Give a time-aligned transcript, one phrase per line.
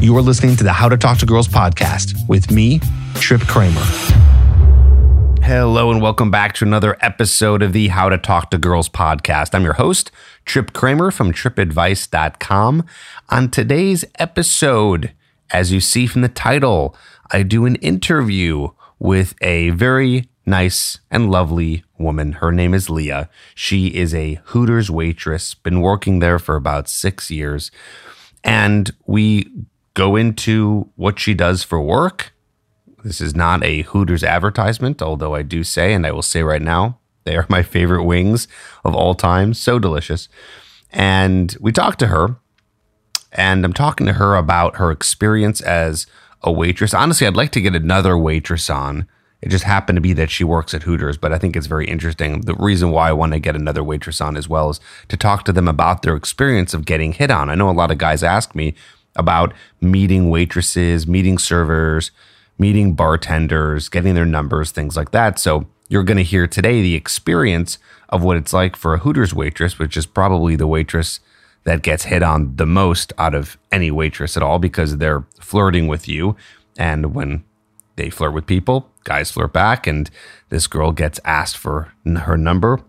[0.00, 2.80] You are listening to the How to Talk to Girls podcast with me,
[3.16, 3.84] Trip Kramer.
[5.42, 9.54] Hello, and welcome back to another episode of the How to Talk to Girls podcast.
[9.54, 10.10] I'm your host,
[10.46, 12.86] Trip Kramer from tripadvice.com.
[13.28, 15.12] On today's episode,
[15.50, 16.96] as you see from the title,
[17.30, 22.32] I do an interview with a very nice and lovely woman.
[22.32, 23.28] Her name is Leah.
[23.54, 27.70] She is a Hooters waitress, been working there for about six years.
[28.42, 29.52] And we
[29.94, 32.32] go into what she does for work.
[33.02, 36.62] This is not a Hooters advertisement, although I do say, and I will say right
[36.62, 38.48] now, they are my favorite wings
[38.84, 39.54] of all time.
[39.54, 40.28] So delicious.
[40.90, 42.36] And we talked to her,
[43.32, 46.06] and I'm talking to her about her experience as
[46.42, 46.94] a waitress.
[46.94, 49.06] Honestly, I'd like to get another waitress on.
[49.42, 51.86] It just happened to be that she works at Hooters, but I think it's very
[51.86, 52.42] interesting.
[52.42, 55.44] The reason why I want to get another waitress on as well is to talk
[55.44, 57.48] to them about their experience of getting hit on.
[57.48, 58.74] I know a lot of guys ask me,
[59.16, 62.10] about meeting waitresses, meeting servers,
[62.58, 65.38] meeting bartenders, getting their numbers, things like that.
[65.38, 69.34] So you're going to hear today the experience of what it's like for a Hooters
[69.34, 71.20] waitress, which is probably the waitress
[71.64, 75.88] that gets hit on the most out of any waitress at all because they're flirting
[75.88, 76.36] with you.
[76.78, 77.44] And when
[77.96, 80.10] they flirt with people, guys flirt back, and
[80.48, 82.80] this girl gets asked for her number.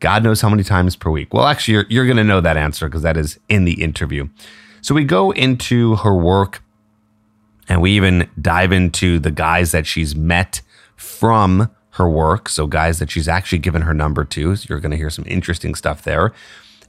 [0.00, 1.32] God knows how many times per week.
[1.32, 4.28] Well, actually, you're, you're going to know that answer because that is in the interview.
[4.82, 6.62] So we go into her work
[7.68, 10.60] and we even dive into the guys that she's met
[10.96, 12.48] from her work.
[12.48, 14.56] So, guys that she's actually given her number to.
[14.56, 16.32] So you're going to hear some interesting stuff there.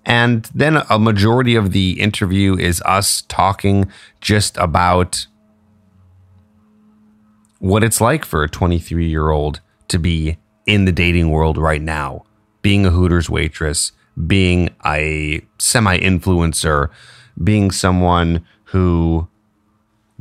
[0.05, 5.27] And then a majority of the interview is us talking just about
[7.59, 11.81] what it's like for a 23 year old to be in the dating world right
[11.81, 12.23] now,
[12.61, 13.91] being a Hooters waitress,
[14.25, 16.89] being a semi influencer,
[17.41, 19.27] being someone who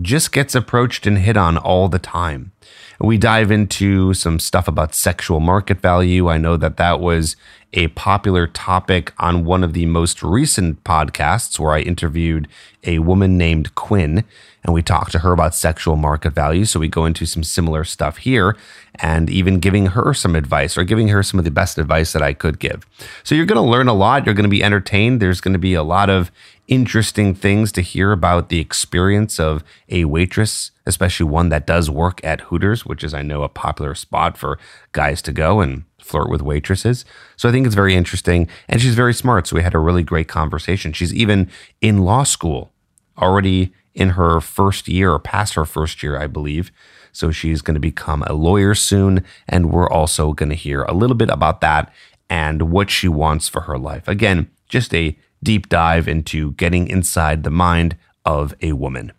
[0.01, 2.53] just gets approached and hit on all the time.
[3.01, 6.29] We dive into some stuff about sexual market value.
[6.29, 7.37] I know that that was
[7.73, 12.49] a popular topic on one of the most recent podcasts where I interviewed
[12.85, 14.25] a woman named Quinn
[14.63, 16.65] and we talked to her about sexual market value.
[16.65, 18.57] So we go into some similar stuff here
[18.97, 22.23] and even giving her some advice or giving her some of the best advice that
[22.23, 22.87] I could give.
[23.23, 24.27] So you're going to learn a lot.
[24.27, 25.21] You're going to be entertained.
[25.21, 26.31] There's going to be a lot of
[26.71, 32.25] interesting things to hear about the experience of a waitress, especially one that does work
[32.25, 34.59] at Hooters, which is, I know, a popular spot for
[34.93, 37.05] guys to go and flirt with waitresses.
[37.37, 38.49] So I think it's very interesting.
[38.69, 39.49] And she's very smart.
[39.49, 40.93] So we had a really great conversation.
[40.93, 42.73] She's even in law school,
[43.19, 46.71] already in her first year or past her first year, I believe.
[47.11, 49.25] So she's going to become a lawyer soon.
[49.49, 51.93] And we're also going to hear a little bit about that
[52.31, 54.07] and what she wants for her life.
[54.07, 59.13] Again, just a deep dive into getting inside the mind of a woman.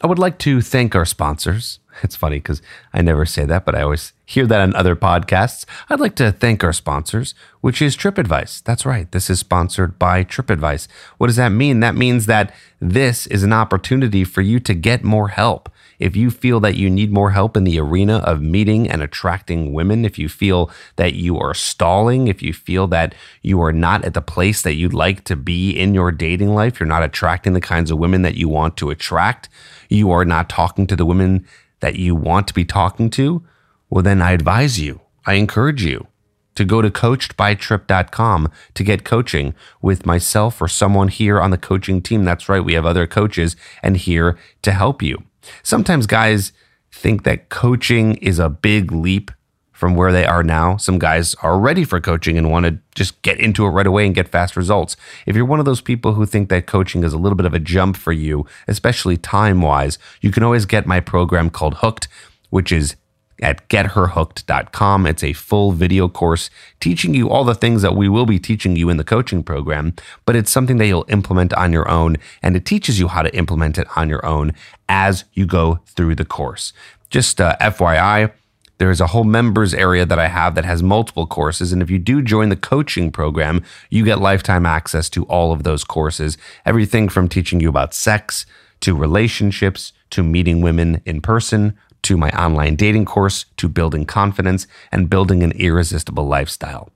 [0.00, 1.80] I would like to thank our sponsors.
[2.00, 2.62] It's funny because
[2.94, 5.64] I never say that, but I always hear that on other podcasts.
[5.90, 8.62] I'd like to thank our sponsors, which is TripAdvice.
[8.62, 9.10] That's right.
[9.10, 10.86] This is sponsored by TripAdvice.
[11.16, 11.80] What does that mean?
[11.80, 15.68] That means that this is an opportunity for you to get more help.
[15.98, 19.72] If you feel that you need more help in the arena of meeting and attracting
[19.72, 24.04] women, if you feel that you are stalling, if you feel that you are not
[24.04, 27.52] at the place that you'd like to be in your dating life, you're not attracting
[27.52, 29.48] the kinds of women that you want to attract,
[29.88, 31.46] you are not talking to the women
[31.80, 33.44] that you want to be talking to,
[33.90, 36.06] well, then I advise you, I encourage you
[36.54, 42.02] to go to coachedbytrip.com to get coaching with myself or someone here on the coaching
[42.02, 42.24] team.
[42.24, 45.22] That's right, we have other coaches and here to help you.
[45.62, 46.52] Sometimes guys
[46.92, 49.30] think that coaching is a big leap
[49.78, 50.76] from where they are now.
[50.76, 54.06] Some guys are ready for coaching and want to just get into it right away
[54.06, 54.96] and get fast results.
[55.24, 57.54] If you're one of those people who think that coaching is a little bit of
[57.54, 62.08] a jump for you, especially time wise, you can always get my program called Hooked,
[62.50, 62.96] which is
[63.40, 65.06] at getherhooked.com.
[65.06, 66.50] It's a full video course
[66.80, 69.94] teaching you all the things that we will be teaching you in the coaching program,
[70.24, 73.34] but it's something that you'll implement on your own and it teaches you how to
[73.34, 74.52] implement it on your own
[74.88, 76.72] as you go through the course.
[77.10, 78.32] Just uh, FYI,
[78.78, 81.72] there's a whole members area that I have that has multiple courses.
[81.72, 85.64] And if you do join the coaching program, you get lifetime access to all of
[85.64, 86.38] those courses.
[86.64, 88.46] Everything from teaching you about sex
[88.80, 94.66] to relationships to meeting women in person to my online dating course, to building confidence
[94.92, 96.90] and building an irresistible lifestyle.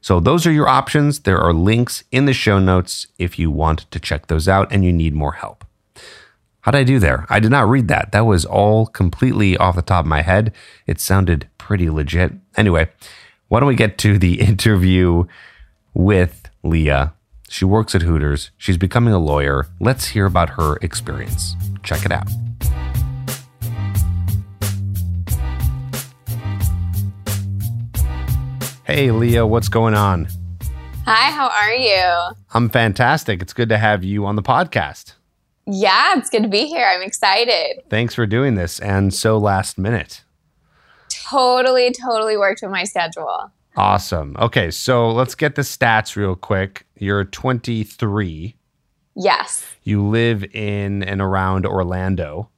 [0.00, 1.20] So, those are your options.
[1.20, 4.84] There are links in the show notes if you want to check those out and
[4.84, 5.64] you need more help.
[6.60, 7.26] How did I do there?
[7.28, 8.12] I did not read that.
[8.12, 10.52] That was all completely off the top of my head.
[10.86, 12.32] It sounded pretty legit.
[12.56, 12.88] Anyway,
[13.48, 15.24] why don't we get to the interview
[15.94, 17.14] with Leah?
[17.48, 18.50] She works at Hooters.
[18.58, 19.66] She's becoming a lawyer.
[19.80, 21.54] Let's hear about her experience.
[21.82, 22.28] Check it out.
[28.90, 30.28] Hey, Leah, what's going on?
[31.04, 32.34] Hi, how are you?
[32.54, 33.42] I'm fantastic.
[33.42, 35.12] It's good to have you on the podcast.
[35.66, 36.86] Yeah, it's good to be here.
[36.86, 37.82] I'm excited.
[37.90, 40.24] Thanks for doing this and so last minute.
[41.10, 43.52] Totally, totally worked with my schedule.
[43.76, 44.34] Awesome.
[44.38, 46.86] Okay, so let's get the stats real quick.
[46.96, 48.56] You're 23.
[49.14, 49.66] Yes.
[49.82, 52.48] You live in and around Orlando.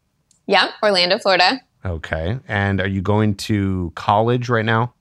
[0.46, 1.60] Yep, Orlando, Florida.
[1.84, 2.38] Okay.
[2.46, 4.94] And are you going to college right now?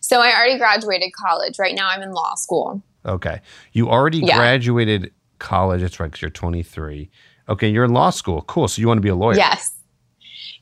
[0.00, 1.58] So I already graduated college.
[1.58, 2.82] Right now I'm in law school.
[3.06, 3.40] Okay.
[3.72, 4.36] You already Yeah.
[4.36, 5.80] graduated college.
[5.80, 7.10] That's right, because you're 23.
[7.48, 8.42] Okay, you're in law school.
[8.42, 8.68] Cool.
[8.68, 9.36] So you want to be a lawyer?
[9.36, 9.74] Yes.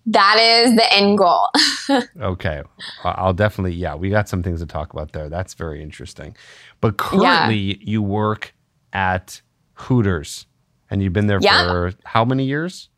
[0.07, 1.49] That is the end goal.
[2.21, 2.63] Okay.
[3.05, 5.29] I'll definitely, yeah, we got some things to talk about there.
[5.29, 6.37] That's very interesting.
[6.81, 8.55] But currently, you work
[8.93, 9.43] at
[9.75, 10.47] Hooters
[10.89, 11.65] and you've been there Yeah.
[11.65, 12.89] for how many years?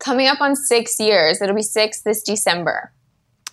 [0.00, 1.40] Coming up on six years.
[1.40, 2.92] It'll be six this December.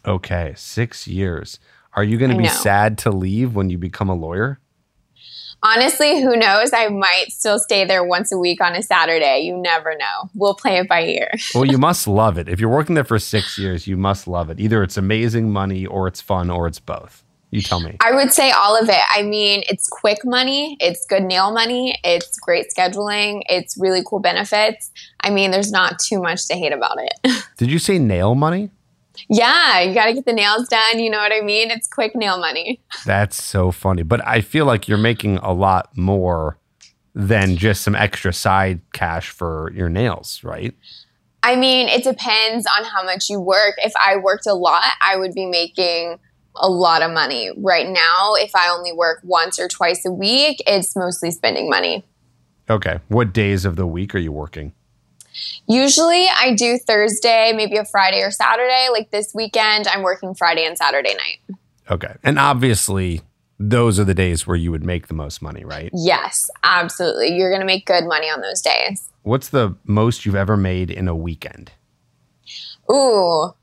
[0.06, 1.60] Okay, six years.
[1.96, 4.60] Are you going to be sad to leave when you become a lawyer?
[5.62, 6.74] Honestly, who knows?
[6.74, 9.42] I might still stay there once a week on a Saturday.
[9.42, 10.30] You never know.
[10.34, 11.32] We'll play it by ear.
[11.56, 12.50] Well, you must love it.
[12.50, 14.60] If you're working there for six years, you must love it.
[14.60, 17.24] Either it's amazing money or it's fun or it's both.
[17.52, 17.96] You tell me.
[18.02, 19.02] I would say all of it.
[19.10, 24.20] I mean, it's quick money, it's good nail money, it's great scheduling, it's really cool
[24.20, 24.92] benefits.
[25.20, 27.44] I mean, there's not too much to hate about it.
[27.58, 28.72] Did you say nail money?
[29.30, 31.00] Yeah, you got to get the nails done.
[31.00, 31.72] You know what I mean?
[31.72, 32.82] It's quick nail money.
[33.06, 34.04] That's so funny.
[34.04, 36.58] But I feel like you're making a lot more
[37.16, 40.76] than just some extra side cash for your nails, right?
[41.44, 43.76] I mean, it depends on how much you work.
[43.78, 46.18] If I worked a lot, I would be making
[46.56, 47.52] a lot of money.
[47.58, 52.06] Right now, if I only work once or twice a week, it's mostly spending money.
[52.70, 53.00] Okay.
[53.10, 54.74] What days of the week are you working?
[55.68, 58.88] Usually I do Thursday, maybe a Friday or Saturday.
[58.92, 61.58] Like this weekend, I'm working Friday and Saturday night.
[61.90, 62.16] Okay.
[62.24, 63.22] And obviously,
[63.60, 65.90] those are the days where you would make the most money, right?
[65.94, 67.36] Yes, absolutely.
[67.36, 69.10] You're going to make good money on those days.
[69.24, 71.72] What's the most you've ever made in a weekend?
[72.92, 73.54] Ooh.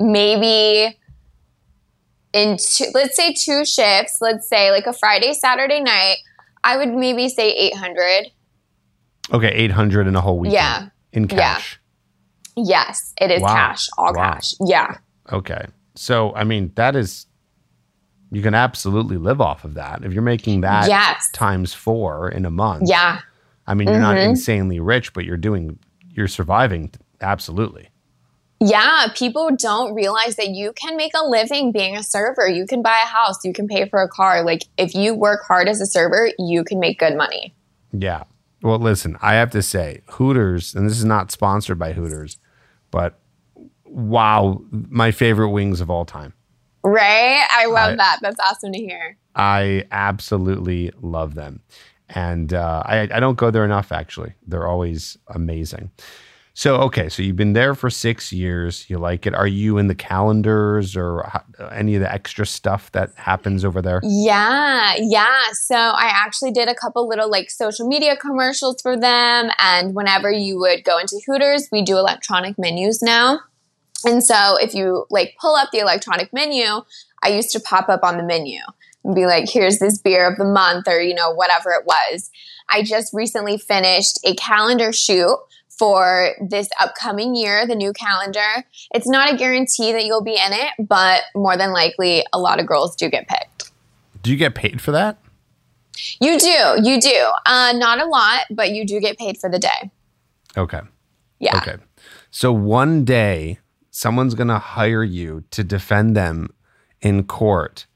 [0.00, 0.98] Maybe
[2.32, 6.16] in two, let's say two shifts, let's say like a Friday, Saturday night,
[6.62, 8.30] I would maybe say 800.
[9.32, 10.54] Okay, 800 in a whole weekend.
[10.54, 10.88] Yeah.
[11.12, 11.36] In Yeah.
[11.36, 11.80] cash.
[12.56, 13.54] Yes, it is Wow.
[13.54, 14.32] cash, all Wow.
[14.34, 14.54] cash.
[14.60, 14.96] Yeah.
[15.32, 15.66] Okay.
[15.94, 17.26] So, I mean, that is,
[18.30, 20.04] you can absolutely live off of that.
[20.04, 21.28] If you're making that Yes.
[21.32, 23.20] times four in a month, Yeah.
[23.66, 24.24] I mean, you're not Mhm.
[24.30, 25.78] insanely rich, but you're doing,
[26.10, 26.90] you're surviving
[27.20, 27.88] absolutely.
[28.60, 32.46] Yeah, people don't realize that you can make a living being a server.
[32.48, 34.42] You can buy a house, you can pay for a car.
[34.44, 37.54] Like if you work hard as a server, you can make good money.
[37.92, 38.24] Yeah.
[38.64, 42.38] Well, listen, I have to say, Hooters, and this is not sponsored by Hooters,
[42.90, 43.20] but
[43.84, 46.32] wow, my favorite wings of all time.
[46.82, 47.46] Right?
[47.50, 48.18] I love I- that.
[48.22, 49.18] That's awesome to hear.
[49.36, 51.60] I absolutely love them.
[52.08, 54.32] And uh, I, I don't go there enough, actually.
[54.46, 55.90] They're always amazing.
[56.56, 58.88] So, okay, so you've been there for six years.
[58.88, 59.34] You like it.
[59.34, 63.82] Are you in the calendars or uh, any of the extra stuff that happens over
[63.82, 64.00] there?
[64.04, 65.48] Yeah, yeah.
[65.52, 69.50] So I actually did a couple little like social media commercials for them.
[69.58, 73.40] And whenever you would go into Hooters, we do electronic menus now.
[74.04, 76.82] And so if you like pull up the electronic menu,
[77.24, 78.60] I used to pop up on the menu
[79.02, 82.30] and be like, here's this beer of the month or, you know, whatever it was.
[82.70, 85.36] I just recently finished a calendar shoot
[85.78, 88.64] for this upcoming year, the new calendar.
[88.94, 92.60] It's not a guarantee that you'll be in it, but more than likely, a lot
[92.60, 93.70] of girls do get picked.
[94.22, 95.18] Do you get paid for that?
[96.20, 97.30] You do, you do.
[97.46, 99.90] Uh, not a lot, but you do get paid for the day.
[100.56, 100.80] Okay.
[101.38, 101.56] Yeah.
[101.58, 101.76] Okay.
[102.30, 103.58] So one day,
[103.90, 106.52] someone's going to hire you to defend them
[107.00, 107.86] in court,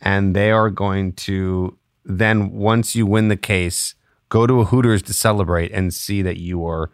[0.00, 3.94] and they are going to then, once you win the case,
[4.28, 6.90] go to a Hooters to celebrate and see that you are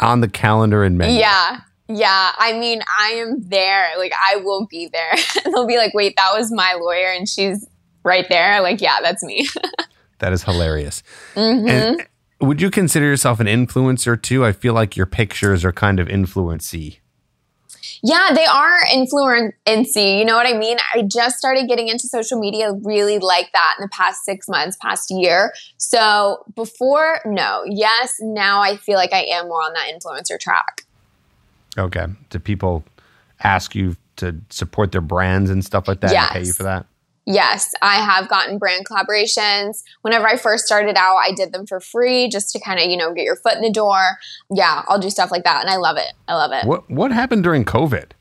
[0.00, 1.18] on the calendar and menu.
[1.18, 1.60] Yeah.
[1.88, 2.32] Yeah.
[2.36, 3.90] I mean, I am there.
[3.98, 5.14] Like, I will be there.
[5.44, 7.66] They'll be like, wait, that was my lawyer, and she's
[8.04, 8.60] right there.
[8.60, 9.48] Like, yeah, that's me.
[10.18, 11.02] That is hilarious.
[11.34, 11.68] Mhm.
[11.68, 12.06] And
[12.40, 14.46] would you consider yourself an influencer too?
[14.46, 17.00] I feel like your pictures are kind of influency.
[18.06, 20.18] Yeah, they are influency.
[20.18, 20.78] You know what I mean?
[20.94, 24.76] I just started getting into social media really like that in the past six months,
[24.80, 25.52] past year.
[25.76, 27.64] So before, no.
[27.66, 30.82] Yes, now I feel like I am more on that influencer track.
[31.76, 32.06] Okay.
[32.30, 32.84] Do people
[33.42, 36.86] ask you to support their brands and stuff like that and pay you for that?
[37.26, 39.82] Yes, I have gotten brand collaborations.
[40.02, 42.96] Whenever I first started out, I did them for free just to kind of, you
[42.96, 44.00] know, get your foot in the door.
[44.48, 46.12] Yeah, I'll do stuff like that and I love it.
[46.28, 46.64] I love it.
[46.64, 48.12] What what happened during COVID?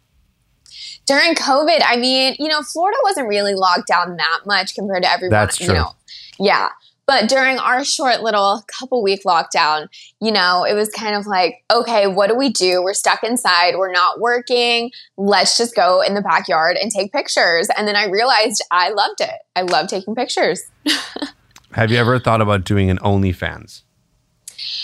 [1.05, 5.11] During COVID, I mean, you know, Florida wasn't really locked down that much compared to
[5.11, 5.75] everyone, That's you true.
[5.75, 5.91] know.
[6.39, 6.69] Yeah.
[7.07, 9.87] But during our short little couple week lockdown,
[10.19, 12.81] you know, it was kind of like, okay, what do we do?
[12.83, 13.75] We're stuck inside.
[13.77, 14.91] We're not working.
[15.17, 17.67] Let's just go in the backyard and take pictures.
[17.77, 19.35] And then I realized I loved it.
[19.55, 20.63] I love taking pictures.
[21.73, 23.84] Have you ever thought about doing an OnlyFans?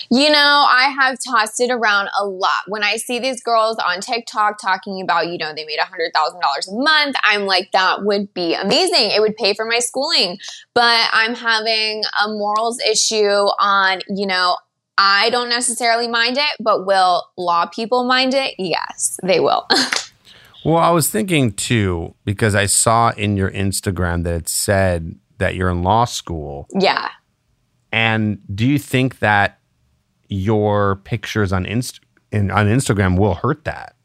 [0.09, 2.63] You know, I have tossed it around a lot.
[2.67, 6.83] When I see these girls on TikTok talking about, you know, they made $100,000 a
[6.83, 9.11] month, I'm like, that would be amazing.
[9.11, 10.37] It would pay for my schooling.
[10.73, 14.57] But I'm having a morals issue on, you know,
[14.97, 18.55] I don't necessarily mind it, but will law people mind it?
[18.57, 19.67] Yes, they will.
[20.63, 25.55] Well, I was thinking too, because I saw in your Instagram that it said that
[25.55, 26.67] you're in law school.
[26.71, 27.09] yeah.
[27.91, 29.59] And do you think that
[30.31, 31.99] your pictures on Inst-
[32.31, 33.95] in, on Instagram will hurt that?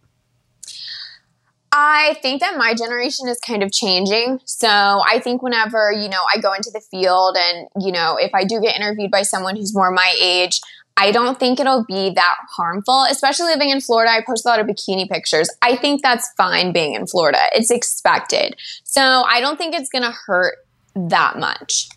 [1.73, 4.41] I think that my generation is kind of changing.
[4.45, 8.35] So I think whenever, you know, I go into the field and, you know, if
[8.35, 10.61] I do get interviewed by someone who's more my age,
[10.97, 14.11] I don't think it'll be that harmful, especially living in Florida.
[14.11, 15.51] I post a lot of bikini pictures.
[15.61, 17.41] I think that's fine being in Florida.
[17.55, 18.57] It's expected.
[18.85, 20.57] So I don't think it's going to hurt
[20.95, 21.91] that much.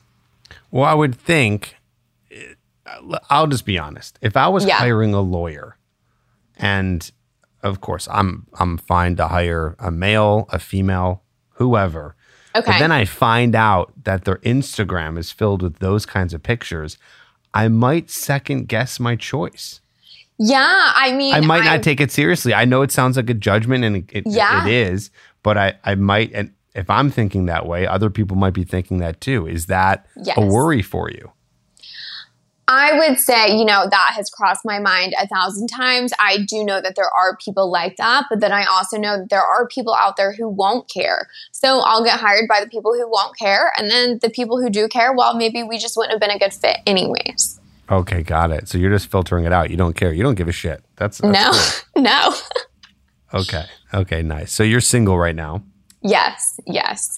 [0.71, 1.77] Well, I would think,
[3.29, 4.17] I'll just be honest.
[4.21, 4.75] If I was Yeah.
[4.75, 5.77] hiring a lawyer,
[6.57, 7.09] and
[7.63, 11.23] of course, I'm I'm fine to hire a male, a female,
[11.55, 12.15] whoever.
[12.55, 12.71] Okay.
[12.71, 16.97] But then I find out that their Instagram is filled with those kinds of pictures.
[17.53, 19.81] I might second guess my choice.
[20.41, 20.91] yeah.
[20.95, 22.53] I mean, I might I- not take it seriously.
[22.53, 24.65] I know it sounds like a judgment, and it, it, Yeah.
[24.65, 25.11] it is.
[25.43, 28.97] But I, I might, and if I'm thinking that way, other people might be thinking
[28.99, 29.45] that too.
[29.47, 30.37] Is that Yes.
[30.37, 31.31] a worry for you?
[32.71, 36.13] I would say, you know, that has crossed my mind a thousand times.
[36.19, 39.31] I do know that there are people like that, but then I also know that
[39.31, 41.27] there are people out there who won't care.
[41.51, 43.71] So I'll get hired by the people who won't care.
[43.75, 46.37] And then the people who do care, well, maybe we just wouldn't have been a
[46.37, 47.59] good fit, anyways.
[47.89, 48.67] Okay, got it.
[48.67, 49.71] So you're just filtering it out.
[49.71, 50.13] You don't care.
[50.13, 50.83] You don't give a shit.
[50.95, 52.35] That's, that's no, no.
[53.33, 53.65] Okay.
[53.95, 54.21] Okay.
[54.21, 54.53] Nice.
[54.53, 55.63] So you're single right now.
[56.03, 57.17] yes, yes.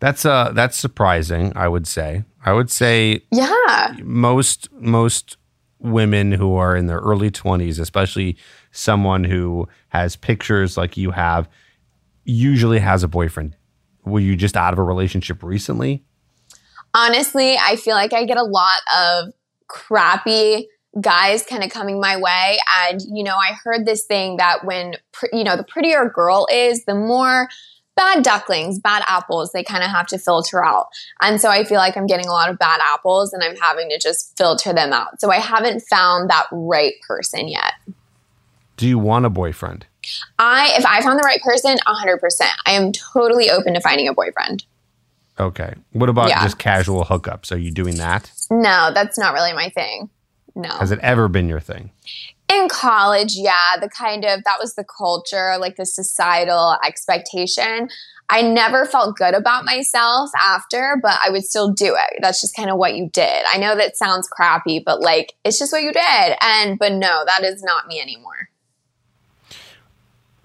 [0.00, 1.52] That's uh that's surprising.
[1.56, 2.24] I would say.
[2.44, 3.94] I would say Yeah.
[4.02, 5.36] most most
[5.78, 8.36] women who are in their early 20s, especially
[8.70, 11.48] someone who has pictures like you have,
[12.24, 13.56] usually has a boyfriend.
[14.04, 16.04] Were you just out of a relationship recently?
[16.92, 19.32] honestly, I feel like I get a lot of
[19.68, 20.66] crappy
[21.00, 22.58] guys kind of coming my way.
[22.82, 24.94] And, you know, I heard this thing that when,
[25.32, 27.48] you know, the prettier a girl is, the more
[27.96, 30.86] bad ducklings, bad apples, they kind of have to filter out.
[31.20, 33.88] And so I feel like I'm getting a lot of bad apples and I'm having
[33.90, 35.20] to just filter them out.
[35.20, 37.74] So I haven't found that right person yet.
[38.76, 39.86] Do you want a boyfriend?
[40.38, 42.40] I, if I found the right person, 100%.
[42.66, 44.64] I am totally open to finding a boyfriend.
[45.38, 45.74] Okay.
[45.92, 46.42] What about Yeah.
[46.42, 47.52] just casual hookups?
[47.52, 48.30] Are you doing that?
[48.50, 50.08] No, that's not really my thing.
[50.54, 50.68] No.
[50.70, 51.90] Has it ever been your thing?
[52.50, 57.88] In college, yeah, the kind of that was the culture, like the societal expectation.
[58.32, 62.20] I never felt good about myself after, but I would still do it.
[62.22, 63.44] That's just kind of what you did.
[63.52, 66.36] I know that sounds crappy, but like it's just what you did.
[66.40, 68.48] And but no, that is not me anymore.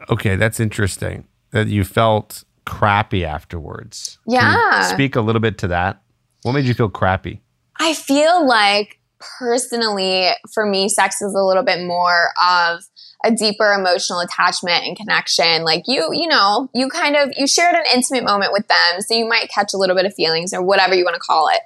[0.10, 1.28] Okay, that's interesting.
[1.52, 4.18] That you felt crappy afterwards.
[4.28, 4.82] Yeah.
[4.82, 6.02] speak a little bit to that.
[6.42, 7.42] What made you feel crappy?
[7.80, 9.00] I feel like
[9.38, 12.84] personally, for me, sex is a little bit more of
[13.24, 15.64] a deeper emotional attachment and connection.
[15.64, 19.16] Like you, you know, you kind of you shared an intimate moment with them, so
[19.16, 21.62] you might catch a little bit of feelings or whatever you want to call it.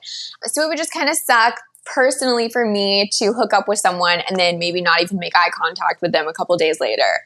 [0.46, 4.20] So it would just kind of suck personally for me to hook up with someone
[4.28, 7.24] and then maybe not even make eye contact with them a couple days later.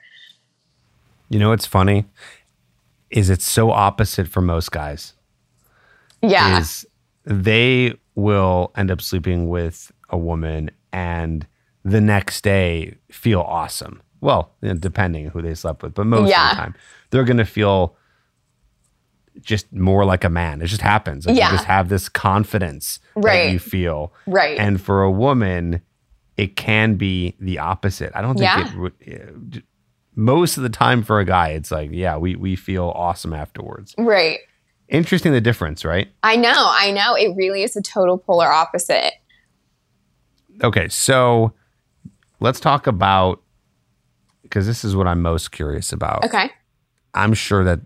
[1.30, 2.06] You know what's funny?
[3.10, 5.14] Is it's so opposite for most guys.
[6.22, 6.60] Yeah.
[6.60, 6.86] Is
[7.26, 11.46] they will end up sleeping with a woman and
[11.84, 14.02] the next day feel awesome.
[14.22, 16.52] Well, you know, depending who they slept with, but most Yeah.
[16.52, 16.76] of the time
[17.10, 17.96] they're going to feel
[19.42, 20.62] just more like a man.
[20.62, 21.26] It just happens.
[21.26, 21.48] Like Yeah.
[21.52, 23.48] You just have this confidence Right.
[23.48, 24.14] that you feel.
[24.28, 24.58] Right.
[24.60, 25.82] And for a woman,
[26.38, 28.12] it can be the opposite.
[28.16, 28.68] I don't think Yeah.
[28.72, 28.94] it would.
[29.58, 29.60] uh,
[30.16, 33.96] Most of the time for a guy, it's like, yeah, we, we feel awesome afterwards.
[33.98, 34.40] right.
[34.90, 36.10] Interesting the difference, right?
[36.22, 37.16] I know, I know.
[37.16, 39.14] It really is a total polar opposite.
[40.62, 41.54] Okay, so
[42.40, 43.42] let's talk about
[44.44, 46.26] because this is what I'm most curious about.
[46.26, 46.52] Okay.
[47.14, 47.80] I'm sure that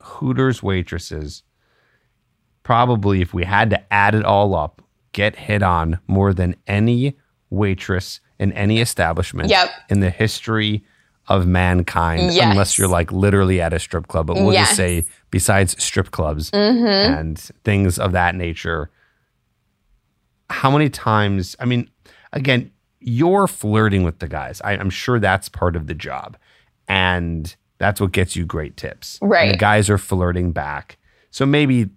[0.00, 1.42] Hooters waitresses
[2.62, 4.82] probably, if we had to add it all up,
[5.12, 7.16] get hit on more than any
[7.50, 9.68] waitress in any establishment Yep.
[9.90, 10.84] in the history
[11.28, 12.50] of mankind, Yes.
[12.50, 14.26] unless you're like literally at a strip club.
[14.26, 14.68] But we'll Yes.
[14.68, 16.86] just say, besides strip clubs Mm-hmm.
[17.14, 18.90] and things of that nature,
[20.52, 21.56] how many times?
[21.58, 21.90] I mean,
[22.32, 24.60] again, you're flirting with the guys.
[24.62, 26.36] I, I'm sure that's part of the job.
[26.88, 29.18] And that's what gets you great tips.
[29.42, 30.98] And the guys are flirting back.
[31.30, 31.90] So maybe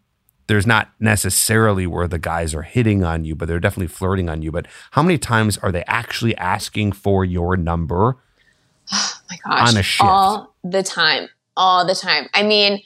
[0.48, 4.42] there's not necessarily where the guys are hitting on you, but they're definitely flirting on
[4.42, 4.52] you.
[4.52, 8.18] But how many times are they actually asking for your number?
[8.92, 9.70] Oh my gosh.
[9.70, 10.08] On a shift.
[10.08, 11.28] All the time.
[11.58, 12.28] All the time.
[12.34, 12.82] I mean,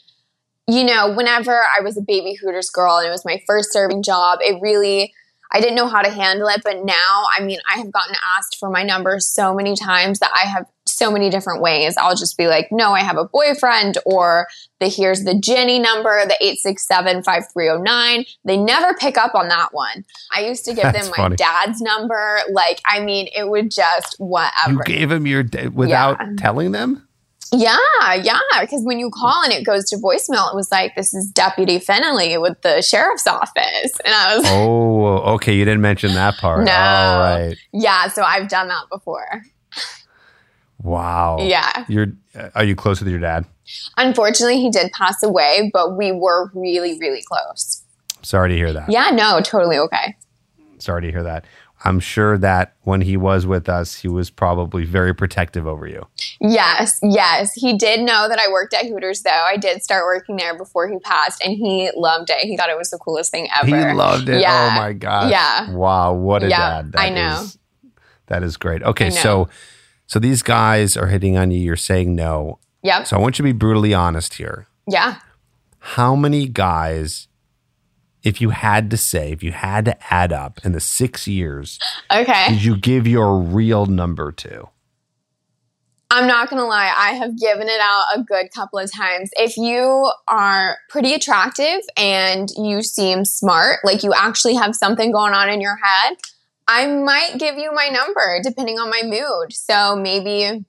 [0.68, 4.04] you know, whenever I was a baby Hooters girl and it was my first serving
[4.04, 5.14] job, it really,
[5.52, 6.62] I didn't know how to handle it.
[6.64, 10.32] But now, I mean, I have gotten asked for my number so many times that
[10.36, 11.96] I have so many different ways.
[11.98, 14.48] I'll just be like, no, I have a boyfriend, or
[14.80, 18.26] the here's the Jenny number, the 867 5309.
[18.46, 20.06] They never pick up on that one.
[20.36, 21.36] I used to give That's them my funny.
[21.36, 22.40] dad's number.
[22.52, 24.74] Like, I mean, it would just whatever.
[24.74, 26.28] You gave him your without Yeah.
[26.38, 27.08] telling them?
[27.52, 27.78] Yeah,
[28.22, 28.40] yeah.
[28.62, 31.80] Because when you call and it goes to voicemail, it was like, this is Deputy
[31.80, 34.00] Finley with the sheriff's office.
[34.06, 35.54] And I was, Oh, okay.
[35.56, 36.64] You didn't mention that part.
[36.64, 36.72] No.
[36.72, 37.58] All right.
[37.74, 39.44] yeah, so I've done that before.
[40.82, 41.40] Wow.
[41.42, 41.86] Yeah.
[41.88, 42.08] You're
[42.56, 43.46] are you close with your dad?
[43.98, 47.84] Unfortunately, he did pass away, but we were really, really close.
[48.22, 48.90] Sorry to hear that.
[48.90, 50.16] Yeah, no, totally okay.
[50.78, 51.46] Sorry to hear that.
[51.86, 56.06] I'm sure that when he was with us, he was probably very protective over you.
[56.42, 57.54] Yes, yes.
[57.54, 59.30] He did know that I worked at Hooters, though.
[59.30, 62.40] I did start working there before he passed, and he loved it.
[62.40, 63.68] He thought it was the coolest thing ever.
[63.68, 64.36] He loved it.
[64.36, 64.72] Oh yeah.
[64.74, 65.32] Oh my gosh.
[65.32, 65.72] Yeah.
[65.72, 66.14] Wow.
[66.14, 66.96] What a Yeah, dad.
[66.98, 67.42] I know.
[67.44, 67.58] is-
[68.28, 68.84] that is great.
[68.84, 69.10] Okay.
[69.10, 69.48] So,
[70.06, 71.60] so these guys are hitting on you.
[71.62, 72.60] You're saying no.
[72.84, 73.04] Yeah.
[73.04, 74.68] So I want you to be brutally honest here.
[74.86, 75.20] Yeah.
[75.80, 77.29] How many guys,
[78.30, 81.80] if you had to say, if you had to add up in the six years,
[82.14, 82.48] Okay.
[82.50, 84.70] did you give your real number to?
[86.12, 89.30] I'm not gonna lie, I have given it out a good couple of times.
[89.34, 95.34] If you are pretty attractive and you seem smart, like you actually have something going
[95.34, 96.18] on in your head,
[96.68, 99.54] I might give you my number depending on my mood.
[99.54, 100.66] So maybe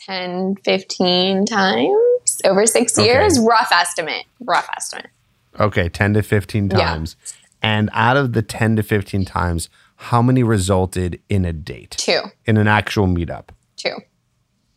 [0.00, 3.06] 10, 15 times over six Okay.
[3.06, 3.38] years.
[3.38, 4.24] Rough estimate.
[4.40, 5.10] Rough estimate.
[5.58, 6.78] Okay, 10 to 15 Yeah.
[6.78, 7.16] times.
[7.62, 11.92] And out of the 10 to 15 times, how many resulted in a date?
[11.92, 12.20] Two.
[12.44, 13.48] In an actual meetup?
[13.76, 13.96] Two.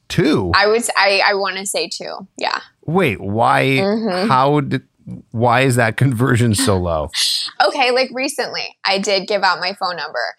[0.09, 0.51] Two?
[0.55, 2.27] I would I, I wanna say two.
[2.37, 2.59] Yeah.
[2.85, 4.29] Wait, why Mm-hmm.
[4.29, 4.83] how did
[5.31, 7.09] why is that conversion so low?
[7.67, 10.35] okay, like recently, I did give out my phone number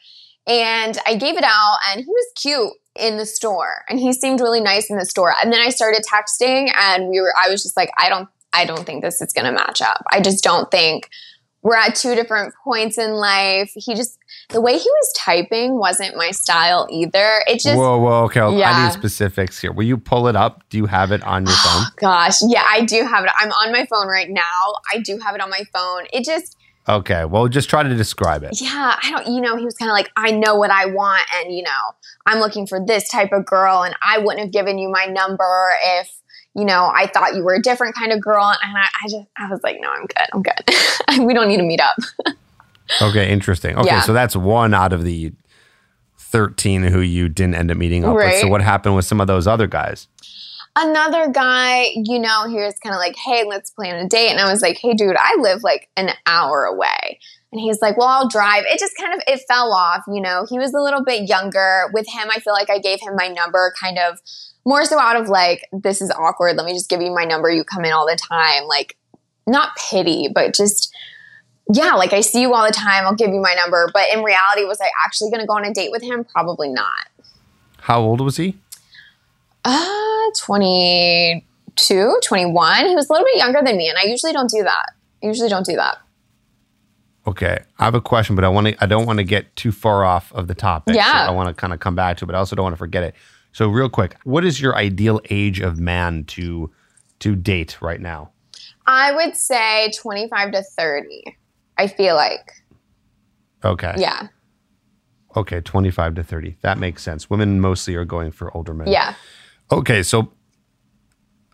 [0.47, 4.41] and I gave it out, and he was cute in the store and he seemed
[4.41, 5.35] really nice in the store.
[5.43, 8.65] And then I started texting, and we were, I was just like, I don't, I
[8.65, 10.03] don't think this is gonna match up.
[10.13, 11.09] I just don't think
[11.63, 13.73] we're at two different points in life.
[13.75, 14.17] He just,
[14.51, 17.43] the way he was typing wasn't my style either.
[17.49, 18.41] It just, whoa, whoa, okay.
[18.41, 18.85] I Yeah.
[18.85, 19.73] need specifics here.
[19.73, 20.63] Will you pull it up?
[20.71, 21.93] Do you have it on your oh, phone?
[22.01, 23.31] gosh, yeah, I do have it.
[23.39, 24.43] I'm on my phone right now.
[24.95, 26.07] I do have it on my phone.
[26.13, 26.57] It just,
[26.89, 27.27] Okay.
[27.27, 28.59] Well, just try to describe it.
[28.63, 31.23] yeah, I don't, you know, he was kind of like, I know what I want.
[31.35, 31.71] And, you know,
[32.25, 33.83] I'm looking for this type of girl.
[33.83, 36.11] And I wouldn't have given you my number if,
[36.59, 38.45] you know, I thought you were a different kind of girl.
[38.45, 40.27] And I, I just, I was like, no, I'm good.
[40.33, 41.27] I'm good.
[41.27, 41.97] we don't need to meet up.
[43.03, 43.77] Okay, interesting.
[43.77, 44.01] Okay, Yeah.
[44.01, 45.31] so that's one out of the
[46.19, 48.41] 13 who you didn't end up meeting up with.
[48.41, 50.09] So what happened with some of those other guys?
[50.75, 54.31] Another guy, you know, he was kind of like, hey, let's plan a date.
[54.31, 57.19] And I was like, hey, dude, I live like an hour away.
[57.53, 58.65] And he's like, well, I'll drive.
[58.67, 60.47] It just kind of, it fell off, you know.
[60.49, 61.91] He was a little bit younger.
[61.93, 64.19] With him, I feel like I gave him my number kind of
[64.69, 66.57] more so out of like, this is awkward.
[66.57, 67.51] Let me just give you my number.
[67.51, 68.65] You come in all the time.
[68.67, 68.99] Like,
[69.47, 70.95] not pity, but just,
[71.73, 73.07] yeah, like I see you all the time.
[73.07, 73.91] I'll give you my number.
[73.95, 76.23] But in reality, was I actually going to go on a date with him?
[76.23, 77.09] Probably not.
[77.81, 78.59] How old was he?
[79.65, 82.87] Uh, 22, 21.
[82.87, 84.93] He was a little bit younger than me, and I usually don't do that.
[85.23, 85.97] I usually don't do that.
[87.27, 88.77] Okay, I have a question, but I want to.
[88.83, 90.95] I don't want to get too far off of the topic.
[90.95, 91.27] so Yeah.
[91.27, 92.79] I want to kind of come back to, it, but I also don't want to
[92.79, 93.15] forget it.
[93.59, 96.71] So, real quick, what is your ideal age of man to
[97.19, 98.31] to date right now?
[98.87, 101.37] I would say 25 to 30.
[101.77, 102.53] I feel like.
[103.65, 103.95] Okay.
[103.99, 104.29] Yeah.
[105.35, 106.57] Okay, twenty five to thirty.
[106.61, 107.29] That makes sense.
[107.29, 108.87] Women mostly are going for older men.
[108.87, 109.15] Yeah.
[109.73, 110.31] Okay, so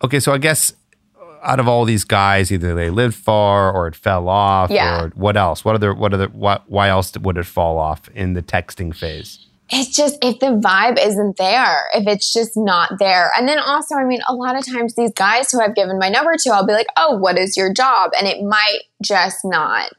[0.05, 0.75] okay, so I guess
[1.19, 5.05] uh, out of all these guys, either they lived far or it fell off, Yeah.
[5.05, 5.65] or what else?
[5.65, 5.95] What other?
[5.95, 6.27] What other?
[6.29, 6.65] What?
[6.69, 9.44] Why else would it fall off in the texting phase?
[9.71, 13.31] It's just if the vibe isn't there, if it's just not there.
[13.37, 16.09] And then also, I mean, a lot of times these guys who I've given my
[16.09, 18.13] number to, I'll be like, oh, what is your job?
[18.19, 19.93] And it might just not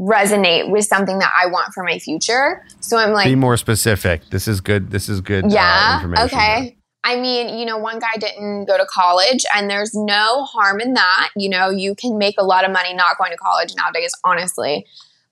[0.00, 2.64] resonate with something that I want for my future.
[2.80, 4.28] So I'm like, Be more specific.
[4.30, 4.90] This is good.
[4.90, 5.44] This is good.
[5.44, 6.62] uh, yeah, information okay.
[6.62, 6.72] here.
[7.02, 10.94] I mean, you know, one guy didn't go to college, and there's no harm in
[10.94, 11.30] that.
[11.34, 14.86] You know, you can make a lot of money not going to college nowadays, honestly.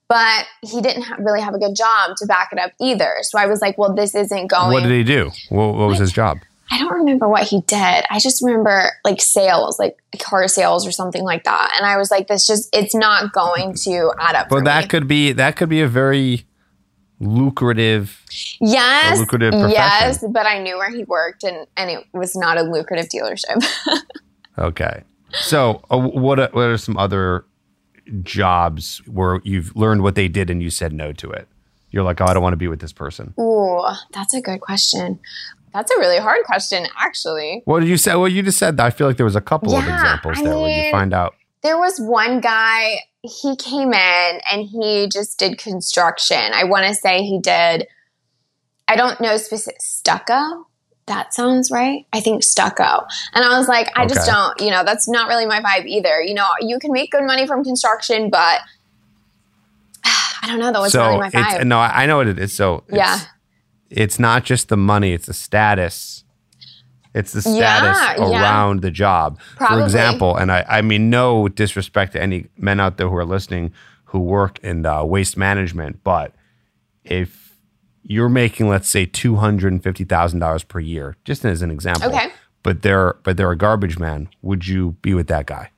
[0.09, 3.17] But he didn't ha- really have a good job to back it up either.
[3.21, 4.73] So I was like, well, this isn't going.
[4.73, 5.31] What did he do?
[5.49, 6.39] What, what was his job?
[6.71, 8.05] I don't remember what he did.
[8.09, 11.73] I just remember like sales, like car sales or something like that.
[11.77, 14.49] And I was like, this just, it's not going to add up.
[14.49, 14.87] But for that me.
[14.87, 16.45] could be that could be a very
[17.19, 18.23] lucrative.
[18.61, 19.71] yes, lucrative profession.
[19.73, 23.63] yes, but I knew where he worked and, and it was not a lucrative dealership.
[24.57, 25.03] Okay.
[25.31, 27.45] So, uh, what what are some other
[28.23, 31.47] jobs where you've learned what they did and you said no to it?
[31.91, 33.33] You're like, oh, I don't want to be with this person.
[33.39, 35.19] Ooh, that's a good question.
[35.73, 37.61] That's a really hard question, actually.
[37.65, 38.15] What did you say?
[38.15, 38.85] Well, you just said that.
[38.85, 41.35] I feel like there was a couple of examples I there where you find out.
[41.61, 46.37] There was one guy, he came in and he just did construction.
[46.53, 47.87] I want to say he did,
[48.87, 50.67] I don't know specific, stucco.
[51.09, 52.05] That sounds right.
[52.13, 53.03] I think stucco.
[53.33, 56.21] And I was like, I just don't, you know, that's not really my vibe either.
[56.21, 58.61] You know, you can make good money from construction, but
[60.05, 60.71] I don't know.
[60.71, 61.65] That was so really my it's vibe.
[61.65, 62.53] no, I know what it is.
[62.53, 63.19] So it's, Yeah.
[63.89, 66.23] it's not just the money; it's the status.
[67.15, 68.19] It's the status yeah.
[68.19, 69.39] around the job.
[69.57, 69.79] Probably.
[69.79, 73.25] For example, and I, I mean no disrespect to any men out there who are
[73.25, 73.73] listening
[74.05, 76.33] who work in uh, waste management, but
[77.03, 77.38] if
[78.09, 81.71] you're making, let's say, two hundred and fifty thousand dollars per year, just as an
[81.71, 82.27] example, Okay.
[82.63, 85.69] but they're but they're a garbage man, would you be with that guy?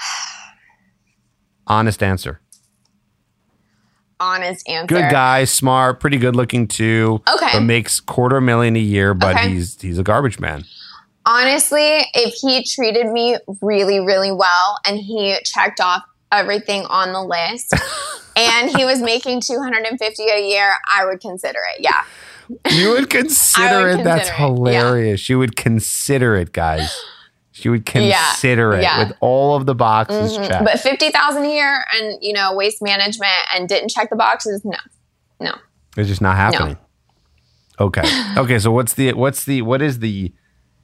[1.66, 2.40] Honest answer.
[4.18, 4.86] Honest answer.
[4.86, 7.20] Good guy, smart, pretty good looking too.
[7.34, 7.50] Okay.
[7.52, 9.50] But makes quarter million a year, but Okay.
[9.50, 10.64] he's he's a garbage man.
[11.26, 17.22] honestly, if he treated me really, really well and he checked off everything on the
[17.22, 17.72] list
[18.36, 21.80] and he was making 250 a year, I would consider it.
[21.82, 22.04] Yeah.
[22.72, 24.04] You would consider would it.
[24.04, 24.80] That's consider it, yeah.
[24.80, 25.28] hilarious.
[25.28, 26.94] You would consider it, guys.
[27.52, 28.98] She would Yeah, consider it yeah.
[29.08, 30.46] with all of the boxes Mhm.
[30.48, 30.64] checked.
[30.64, 34.76] But 50,000 a year and, you know, waste management and didn't check the boxes, no.
[35.40, 35.54] No.
[35.96, 36.76] it's just not happening.
[37.80, 38.02] Okay.
[38.38, 38.58] Okay.
[38.58, 40.32] So what's the what's the what is the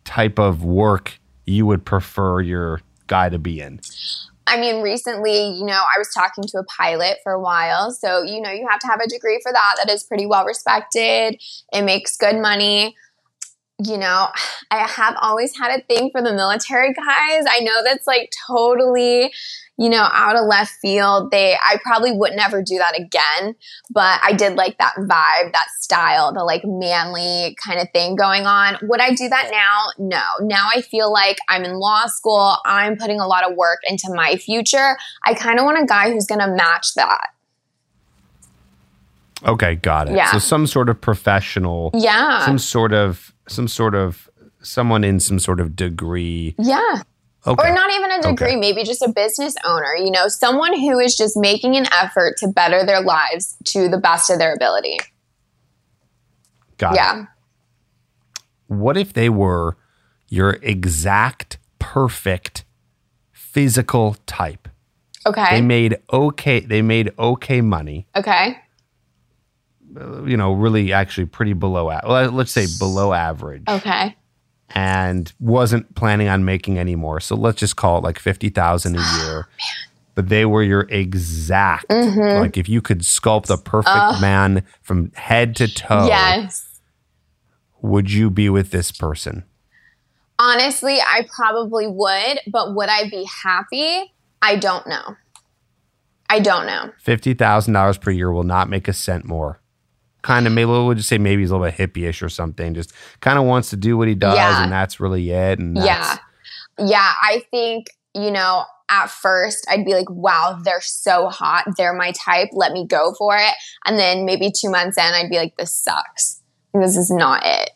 [0.04, 3.80] type of work you would prefer your guy to be in?
[4.46, 7.90] I mean, recently, you know, I was talking to a pilot for a while.
[7.90, 9.74] So, you know, you have to have a degree for that.
[9.78, 11.40] That is pretty well respected.
[11.72, 12.96] It makes good money.
[13.78, 14.28] You know,
[14.70, 17.44] I have always had a thing for the military guys.
[17.48, 19.32] I know that's like totally,
[19.78, 21.30] you know, out of left field.
[21.30, 23.54] They, I probably would never do that again,
[23.90, 28.46] but I did like that vibe, that style, the like manly kind of thing going
[28.46, 28.76] on.
[28.82, 29.86] Would I do that now?
[29.98, 30.22] No.
[30.46, 32.56] Now I feel like I'm in law school.
[32.66, 34.96] I'm putting a lot of work into my future.
[35.26, 37.28] I kind of want a guy who's going to match that.
[39.44, 40.14] Okay, got it.
[40.16, 40.30] Yeah.
[40.30, 42.44] So some sort of professional, Yeah.
[42.44, 44.30] some sort of some sort of
[44.62, 46.54] someone in some sort of degree.
[46.58, 47.02] yeah.
[47.44, 47.68] Okay.
[47.68, 48.56] Or not even a degree, Okay.
[48.56, 52.46] maybe just a business owner, you know, someone who is just making an effort to
[52.48, 54.98] better their lives to the best of their ability.
[56.78, 56.96] got it.
[56.96, 57.24] Yeah.
[58.68, 59.76] What if they were
[60.28, 62.64] your exact perfect
[63.32, 64.68] physical type?
[65.26, 65.46] Okay.
[65.56, 68.56] They made okay they made okay money, okay.
[69.96, 71.86] Uh, you know, really actually pretty below
[72.30, 74.16] let's say below average Okay.
[74.74, 77.20] And wasn't planning on making any more.
[77.20, 79.48] So let's just call it like 50,000 a year.
[80.14, 82.40] But they were your exact Mm-hmm.
[82.40, 86.80] like if you could sculpt a perfect man from head to toe, Yes.
[87.80, 89.44] would you be with this person?
[90.38, 94.12] Honestly, I probably would, but would I be happy?
[94.42, 95.16] I don't know.
[96.28, 96.90] I don't know.
[96.98, 99.60] fifty thousand dollars per year will not make a cent more.
[100.22, 102.74] Kind of maybe we'll just say maybe he's a little bit hippie-ish or something.
[102.74, 104.62] Just kind of wants to do what he does, Yeah.
[104.62, 105.58] and that's really it.
[105.58, 106.18] And that's, Yeah.
[106.78, 111.64] Yeah, I think, you know, at first I'd be like, wow, they're so hot.
[111.76, 112.48] They're my type.
[112.52, 113.54] Let me go for it.
[113.86, 116.40] And then maybe two months in, I'd be like, this sucks.
[116.74, 117.70] This is not it.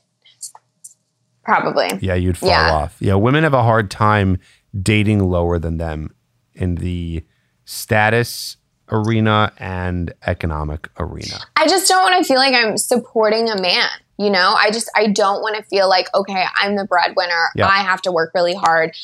[1.45, 1.89] Probably.
[2.01, 2.73] yeah, you'd fall Yeah.
[2.73, 2.97] off.
[3.01, 4.39] Yeah, women have a hard time
[4.81, 6.11] dating lower than them
[6.55, 7.25] in the
[7.65, 8.57] status
[8.91, 11.39] arena and economic arena.
[11.57, 13.89] I just don't want to feel like I'm supporting a man.
[14.19, 17.51] You know, I just, I don't want to feel like, okay, I'm the breadwinner.
[17.69, 18.97] I have to work really hard.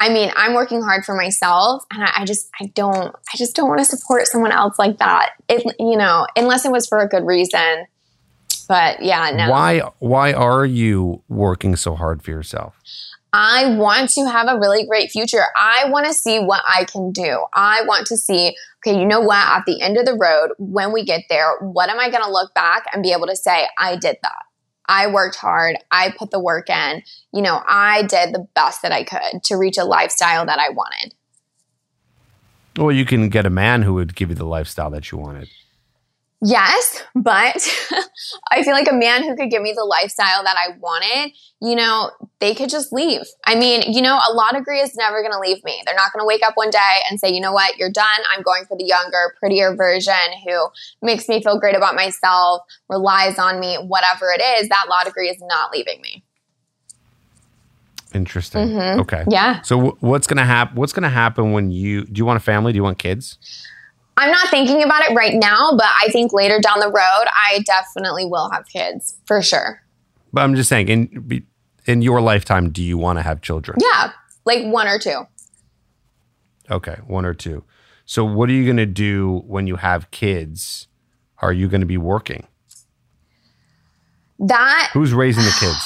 [0.00, 3.56] I mean, I'm working hard for myself and I, I just I don't I just
[3.56, 5.30] don't want to support someone else like that.
[5.48, 7.86] It you know, unless it was for a good reason.
[8.68, 9.50] But yeah, no.
[9.50, 12.80] Why why are you working so hard for yourself?
[13.32, 15.44] I want to have a really great future.
[15.56, 17.44] I want to see what I can do.
[17.54, 19.36] I want to see, okay, you know what?
[19.36, 22.30] At the end of the road, when we get there, what am I going to
[22.30, 24.42] look back and be able to say, I did that?
[24.88, 25.76] I worked hard.
[25.90, 27.02] I put the work in.
[27.32, 30.70] You know, I did the best that I could to reach a lifestyle that I
[30.70, 31.14] wanted.
[32.78, 35.50] Well, you can get a man who would give you the lifestyle that you wanted.
[36.40, 37.56] Yes, but
[38.52, 41.74] I feel like a man who could give me the lifestyle that I wanted, you
[41.74, 43.22] know, they could just leave.
[43.44, 45.82] I mean, you know, a law degree is never going to leave me.
[45.84, 48.06] They're not going to wake up one day and say, you know what, you're done.
[48.32, 50.14] I'm going for the younger, prettier version
[50.46, 50.68] who
[51.02, 54.68] makes me feel great about myself, relies on me, whatever it is.
[54.68, 56.22] That law degree is not leaving me.
[58.14, 58.68] Interesting.
[58.68, 59.00] Mm-hmm.
[59.00, 59.24] Okay.
[59.28, 59.60] Yeah.
[59.62, 60.76] So w- what's gonna happen?
[60.76, 62.72] What's gonna happen when you do you want a family?
[62.72, 63.38] Do you want kids?
[64.18, 66.92] I'm not thinking about it right now, but I think later down the road,
[67.32, 69.80] I definitely will have kids for sure.
[70.32, 71.46] But I'm just saying, in
[71.86, 73.78] in your lifetime, do you want to have children?
[73.80, 74.10] Yeah,
[74.44, 75.26] like one or two.
[76.68, 77.62] Okay, one or two.
[78.04, 80.88] So, what are you going to do when you have kids?
[81.40, 82.46] Are you going to be working?
[84.40, 85.78] That who's raising the kids?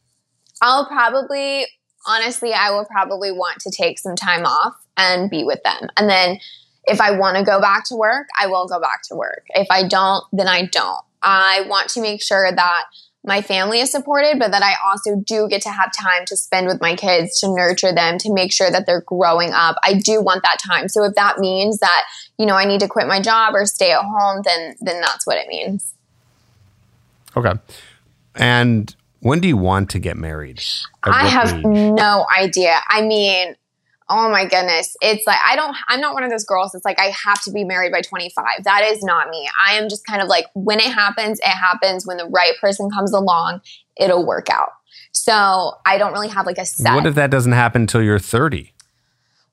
[0.60, 1.66] I'll probably,
[2.08, 6.10] honestly, I will probably want to take some time off and be with them, and
[6.10, 6.40] then
[6.86, 9.44] if I want to go back to work, I will go back to work.
[9.50, 11.00] If I don't, then I don't.
[11.22, 12.84] I want to make sure that
[13.24, 16.68] my family is supported, but that I also do get to have time to spend
[16.68, 19.76] with my kids, to nurture them, to make sure that they're growing up.
[19.82, 20.88] I do want that time.
[20.88, 22.04] So if that means that,
[22.38, 25.26] you know, I need to quit my job or stay at home, then then that's
[25.26, 25.92] what it means.
[27.36, 27.52] Okay.
[28.36, 30.62] And when do you want to get married?
[31.04, 31.64] At I have age?
[31.64, 32.78] no idea.
[32.88, 33.56] I mean,
[34.08, 34.96] oh my goodness.
[35.00, 37.50] It's like i don't i'm not one of those girls It's like i have to
[37.50, 39.48] be married by 25 that is not me.
[39.66, 42.06] I am just kind of like when it happens it happens.
[42.06, 43.60] When the right person comes along
[43.96, 44.70] it'll work out.
[45.12, 46.94] So i don't really have like a set.
[46.94, 48.72] What if that doesn't happen until you're 30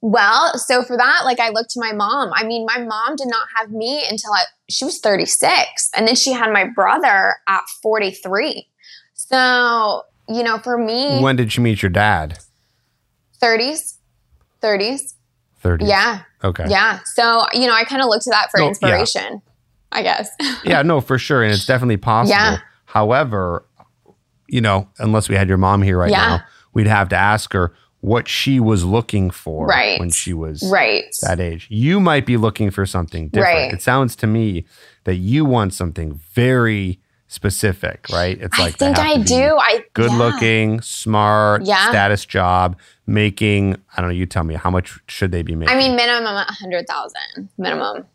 [0.01, 2.31] well so for that like i look to my mom.
[2.35, 6.15] I mean my mom did not have me until I, she was 36 and then
[6.15, 8.67] she had my brother at 43
[9.13, 12.39] so you know for me when did she meet your dad?
[13.41, 13.97] 30s
[14.63, 15.15] 30s.
[15.63, 15.87] 30s.
[15.87, 16.21] Yeah.
[16.43, 16.65] Okay.
[16.67, 16.99] Yeah.
[17.05, 19.39] So, you know, I kind of look to that for no, inspiration, yeah.
[19.91, 20.29] I guess.
[20.63, 21.43] yeah, no, for sure.
[21.43, 22.35] And it's definitely possible.
[22.35, 22.59] Yeah.
[22.85, 23.65] However,
[24.47, 26.17] you know, unless we had your mom here right yeah.
[26.17, 29.97] now, we'd have to ask her what she was looking for right.
[29.97, 31.05] when she was right.
[31.21, 31.67] that age.
[31.69, 33.55] You might be looking for something different.
[33.55, 33.73] Right.
[33.73, 34.65] It sounds to me
[35.05, 36.99] that you want something very
[37.33, 38.39] specific, right?
[38.39, 39.57] It's like I think I do.
[39.57, 40.17] I good yeah.
[40.17, 41.89] looking, smart, yeah.
[41.89, 43.75] status job, making.
[43.97, 44.15] I don't know.
[44.15, 45.75] You tell me how much should they be making?
[45.75, 47.49] I mean, minimum a hundred thousand.
[47.57, 48.05] Minimum.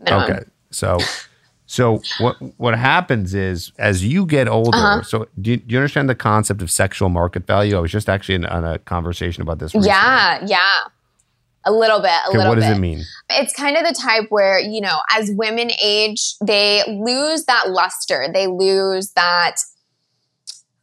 [0.00, 0.22] minimum.
[0.22, 0.98] Okay, so.
[1.66, 4.76] So what what happens is as you get older.
[4.76, 5.02] Uh-huh.
[5.02, 7.76] So do you, do you, understand the concept of sexual market value?
[7.76, 9.74] I was just actually in, on a conversation about this.
[9.74, 9.88] Recently.
[9.88, 10.80] Yeah, yeah.
[11.66, 12.10] A little bit.
[12.10, 12.76] A okay, little what does bit.
[12.76, 13.04] it mean?
[13.30, 18.26] It's kind of the type where, you know, as women age, they lose that luster.
[18.32, 19.56] They lose that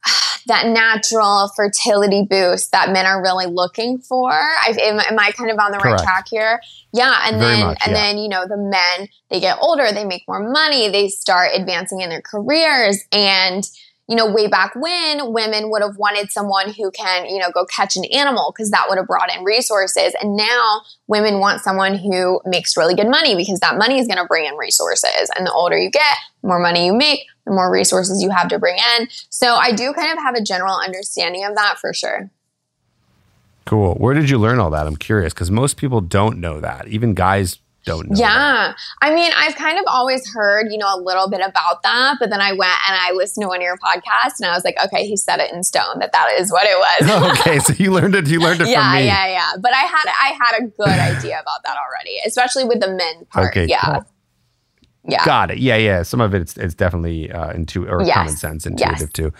[0.46, 4.30] that natural fertility boost that men are really looking for.
[4.30, 6.00] I, am, am, I kind of on the Correct.
[6.00, 6.60] right track here?
[6.92, 8.02] Yeah, and Very then much, and yeah.
[8.02, 12.00] then you know the men they get older, they make more money, they start advancing
[12.00, 13.64] in their careers, and
[14.08, 17.64] you know, way back when women would have wanted someone who can, you know, go
[17.64, 20.14] catch an animal because that would have brought in resources.
[20.20, 24.18] And now women want someone who makes really good money because that money is going
[24.18, 25.30] to bring in resources.
[25.36, 28.48] And the older you get, the more money you make, the more resources you have
[28.48, 29.08] to bring in.
[29.30, 32.28] So I do kind of have a general understanding of that for sure.
[33.64, 33.94] Cool.
[33.94, 34.86] Where did you learn all that?
[34.88, 36.88] I'm curious because most people don't know that.
[36.88, 38.16] Even guys don't know.
[38.16, 38.28] Yeah.
[38.28, 38.76] That.
[39.00, 42.30] I mean, I've kind of always heard, you know, a little bit about that, but
[42.30, 44.76] then I went and I listened to one of your podcasts and I was like,
[44.84, 47.38] okay, he set it in stone that that is what it was.
[47.40, 47.58] okay.
[47.58, 49.06] So you learned it, you learned it yeah, from me.
[49.06, 52.80] Yeah, yeah, But I had, I had a good idea about that already, especially with
[52.80, 53.48] the men part.
[53.48, 53.66] Okay.
[53.66, 53.80] Yeah.
[53.80, 54.06] Cool.
[55.08, 55.24] Yeah.
[55.24, 55.58] Got it.
[55.58, 56.02] Yeah, yeah.
[56.02, 58.14] Some of it, it's, it's definitely uh, intuitive or yes.
[58.14, 59.12] common sense intuitive yes.
[59.12, 59.32] too.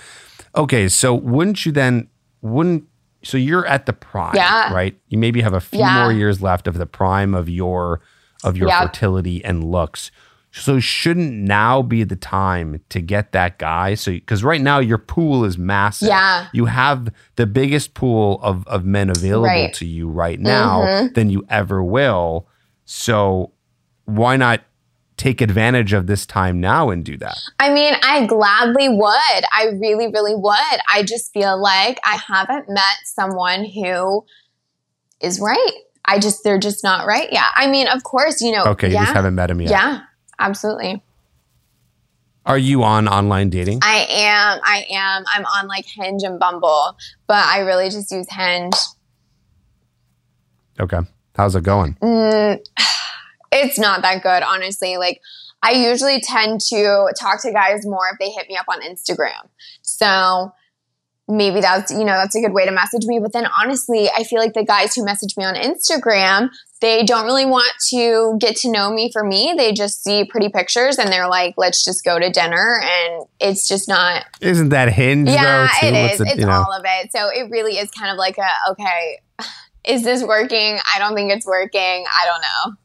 [0.56, 0.88] Okay.
[0.88, 2.08] So wouldn't you then,
[2.40, 2.84] wouldn't,
[3.22, 4.72] so you're at the prime, yeah.
[4.74, 4.98] right?
[5.08, 6.02] You maybe have a few yeah.
[6.02, 8.00] more years left of the prime of your
[8.44, 10.10] of your fertility and looks.
[10.54, 13.94] So shouldn't now be the time to get that guy?
[13.94, 16.08] So because right now your pool is massive.
[16.08, 16.48] Yeah.
[16.52, 19.72] You have the biggest pool of, of men available right.
[19.74, 21.14] to you right now mm-hmm.
[21.14, 22.46] than you ever will.
[22.84, 23.52] So
[24.04, 24.60] why not
[25.16, 27.38] take advantage of this time now and do that?
[27.58, 29.44] I mean, I gladly would.
[29.52, 30.80] I really, really would.
[30.92, 34.24] I just feel like I haven't met someone who
[35.20, 35.72] is right.
[36.04, 37.28] I just they're just not right.
[37.32, 37.46] Yeah.
[37.54, 38.64] I mean, of course, you know.
[38.64, 39.70] Okay, you just haven't met him yet.
[39.70, 40.00] Yeah,
[40.38, 41.02] absolutely.
[42.44, 43.80] Are you on online dating?
[43.82, 44.60] I am.
[44.64, 45.24] I am.
[45.32, 46.96] I'm on like Hinge and Bumble,
[47.28, 48.74] but I really just use Hinge.
[50.80, 50.98] Okay.
[51.36, 51.96] How's it going?
[52.02, 52.58] Mm,
[53.52, 54.96] it's not that good, honestly.
[54.96, 55.20] Like,
[55.62, 59.48] I usually tend to talk to guys more if they hit me up on Instagram.
[59.82, 60.52] So
[61.36, 63.18] maybe that's, you know, that's a good way to message me.
[63.18, 67.24] But then honestly, I feel like the guys who message me on Instagram, they don't
[67.24, 69.54] really want to get to know me for me.
[69.56, 72.80] They just see pretty pictures and they're like, let's just go to dinner.
[72.82, 74.24] And it's just not.
[74.40, 75.88] Isn't that hinge Yeah, though?
[75.88, 76.52] it the- it's you know?
[76.52, 77.12] all of it.
[77.12, 79.20] So it really is kind of like a, okay,
[79.86, 80.78] is this working?
[80.94, 82.04] I don't think it's working.
[82.10, 82.76] I don't know.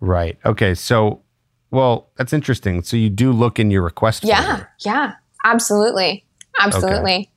[0.00, 0.38] Right.
[0.44, 0.74] Okay.
[0.74, 1.22] So,
[1.70, 2.82] well, that's interesting.
[2.82, 5.12] So you do look in your request Yeah, folder yeah,
[5.44, 6.24] absolutely.
[6.58, 7.30] Absolutely.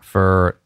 [0.00, 0.60] for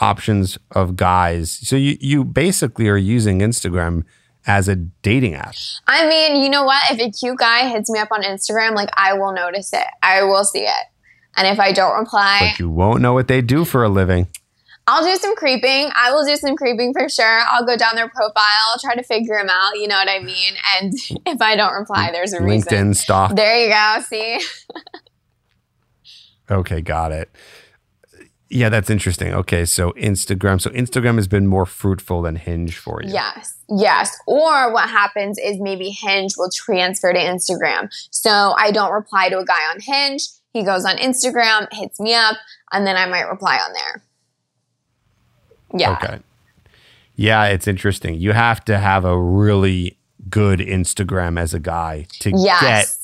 [0.00, 1.50] options of guys.
[1.50, 4.04] So you you basically are using Instagram
[4.46, 5.54] as a dating app.
[5.86, 6.82] I mean, you know what?
[6.90, 9.86] If a cute guy hits me up on Instagram, like I will notice it.
[10.02, 10.86] I will see it.
[11.36, 14.28] And if I don't reply, But you won't know what they do for a living.
[14.86, 15.90] I'll do some creeping.
[15.94, 17.38] I will do some creeping for sure.
[17.48, 19.78] I'll go down their profile, try to figure them out.
[19.78, 20.54] You know what I mean?
[20.76, 20.92] And
[21.26, 22.68] if I don't reply, there's a reason.
[22.68, 23.36] LinkedIn stalk.
[23.36, 24.02] There you go.
[24.02, 24.40] See?
[26.50, 27.30] Okay, got it.
[28.48, 29.32] Yeah, that's interesting.
[29.32, 30.60] Okay, so Instagram.
[30.60, 33.10] So Instagram has been more fruitful than Hinge for you.
[33.10, 33.56] Yes.
[33.70, 34.14] Yes.
[34.26, 37.88] Or what happens is maybe Hinge will transfer to Instagram.
[38.10, 40.28] So I don't reply to a guy on Hinge.
[40.52, 42.36] He goes on Instagram, hits me up,
[42.72, 44.02] and then I might reply on there.
[45.74, 45.92] Yeah.
[45.92, 46.18] Okay.
[47.14, 48.16] Yeah, it's interesting.
[48.20, 52.60] You have to have a really good Instagram as a guy to Yes.
[52.60, 53.01] get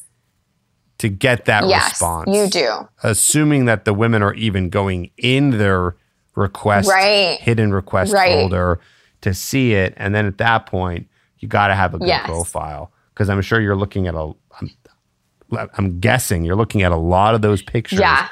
[0.99, 1.91] to get that yes.
[1.91, 2.31] response.
[2.35, 2.89] You do.
[3.03, 5.97] Assuming that the women are even going in their
[6.35, 7.39] request Right.
[7.41, 8.33] hidden request Right.
[8.33, 8.79] folder
[9.23, 11.09] to see it and then at that point
[11.41, 12.25] you got to have a good Yes.
[12.27, 16.97] profile because I'm sure you're looking at a I'm, I'm guessing you're looking at a
[16.97, 18.29] lot of those pictures Yeah.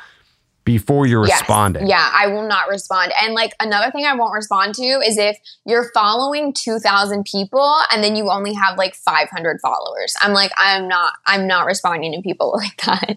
[0.66, 1.40] Before you're Yes.
[1.40, 1.87] responding.
[1.87, 3.12] Yeah, I will not respond.
[3.22, 8.05] And like another thing I won't respond to is if you're following 2000 people and
[8.05, 10.14] then you only have like 500 followers.
[10.20, 13.16] I'm like I'm not I'm not responding to people like that.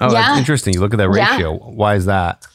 [0.00, 0.22] Oh, Yeah.
[0.22, 0.74] that's interesting.
[0.74, 1.32] You look at that Yeah.
[1.32, 1.54] ratio.
[1.58, 2.46] Why is that?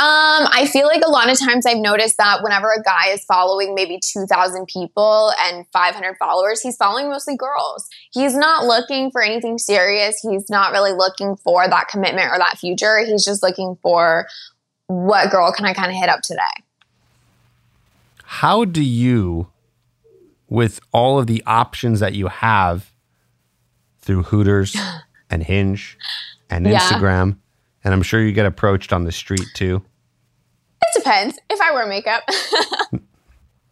[0.00, 3.24] Um, I feel like a lot of times I've noticed that whenever a guy is
[3.24, 7.88] following maybe 2,000 people and 500 followers, he's following mostly girls.
[8.12, 10.20] He's not looking for anything serious.
[10.20, 12.98] He's not really looking for that commitment or that future.
[13.04, 14.28] He's just looking for
[14.86, 16.42] what girl can I kind of hit up today?
[18.22, 19.48] How do you,
[20.48, 22.92] with all of the options that you have
[24.00, 24.76] through Hooters
[25.30, 25.98] and Hinge
[26.50, 27.38] and Yeah.
[27.88, 29.82] And I'm sure you get approached on the street too.
[30.82, 31.38] It depends.
[31.48, 32.22] If I wear makeup.
[32.28, 33.00] If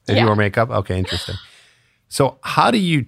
[0.09, 0.21] Yeah.
[0.21, 1.35] you wear makeup, okay, interesting.
[2.09, 3.05] So how do you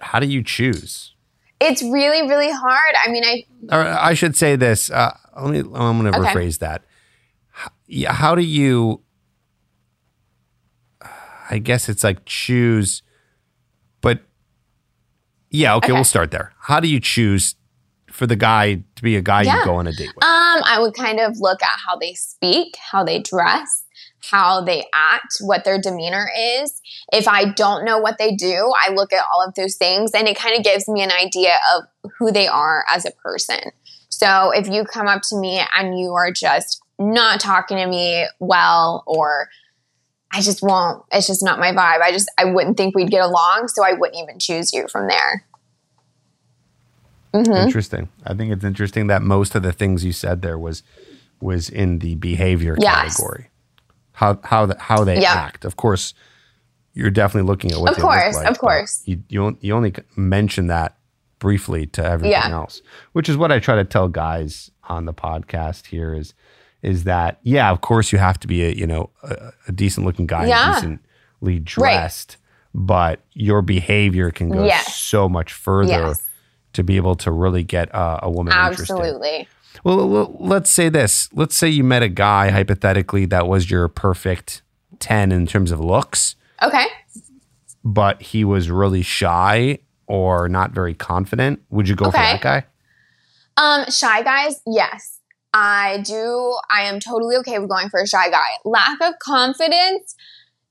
[0.00, 1.12] how do you choose?
[1.60, 2.94] it's really, really hard.
[3.04, 4.90] I mean, I Or I should say this.
[4.90, 5.58] Uh, let me.
[5.58, 6.32] I'm going to Okay.
[6.32, 6.84] rephrase that.
[7.62, 9.02] H- Yeah, how do you?
[11.50, 13.02] I guess it's like choose,
[14.00, 14.20] but
[15.50, 15.92] yeah, okay, Okay.
[15.92, 16.52] we'll start there.
[16.60, 17.56] How do you choose
[18.16, 20.24] for the guy to be a guy you go on a date with?
[20.24, 23.84] Um, I would kind of look at how they speak, how they dress,
[24.30, 26.28] how they act, what their demeanor
[26.62, 26.80] is.
[27.12, 30.26] If I don't know what they do, I look at all of those things and
[30.26, 33.60] it kind of gives me an idea of who they are as a person.
[34.08, 38.26] So if you come up to me and you are just not talking to me
[38.40, 39.50] well or
[40.32, 42.00] I just won't, it's just not my vibe.
[42.00, 43.68] I just, I wouldn't think we'd get along.
[43.68, 45.44] So I wouldn't even choose you from there.
[47.44, 47.66] Mm-hmm.
[47.66, 48.08] Interesting.
[48.24, 50.82] I think it's interesting that most of the things you said there was
[51.40, 53.16] was in the behavior Yes.
[53.16, 53.50] category.
[54.12, 55.64] How how the, how they act.
[55.64, 56.14] Of course,
[56.94, 59.02] you're definitely looking at what Of they look course, like, of course.
[59.04, 60.96] You you you only mention that
[61.38, 62.48] briefly to everything Yeah.
[62.50, 62.80] else,
[63.12, 66.32] which is what I try to tell guys on the podcast here is
[66.82, 70.06] is that yeah, of course you have to be a you know a, a decent
[70.06, 70.74] looking guy, Yeah.
[70.74, 72.38] decently dressed,
[72.74, 74.96] but your behavior can go Yes.
[74.96, 76.22] so much further Yes.
[76.76, 78.92] To be able to really get uh, a woman interested.
[78.92, 79.48] Absolutely.
[79.84, 81.28] Well, let's say this.
[81.32, 84.62] Let's say you met a guy hypothetically that was your perfect
[85.00, 86.86] 10 in terms of looks, Okay.
[87.84, 91.60] but he was really shy or not very confident.
[91.70, 92.64] Would you go for that guy?
[93.56, 95.20] Um, shy guys, yes.
[95.52, 96.58] I do.
[96.70, 98.46] I am totally okay with going for a shy guy.
[98.64, 100.14] Lack of confidence,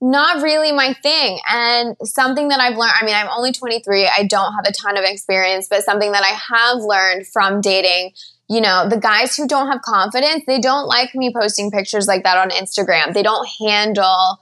[0.05, 1.39] not really my thing.
[1.49, 4.07] And something that I've learned, I mean, I'm only 23.
[4.07, 8.11] I don't have a ton of experience, but something that I have learned from dating,
[8.47, 12.23] you know, the guys who don't have confidence, they don't like me posting pictures like
[12.23, 13.13] that on Instagram.
[13.13, 14.41] They don't handle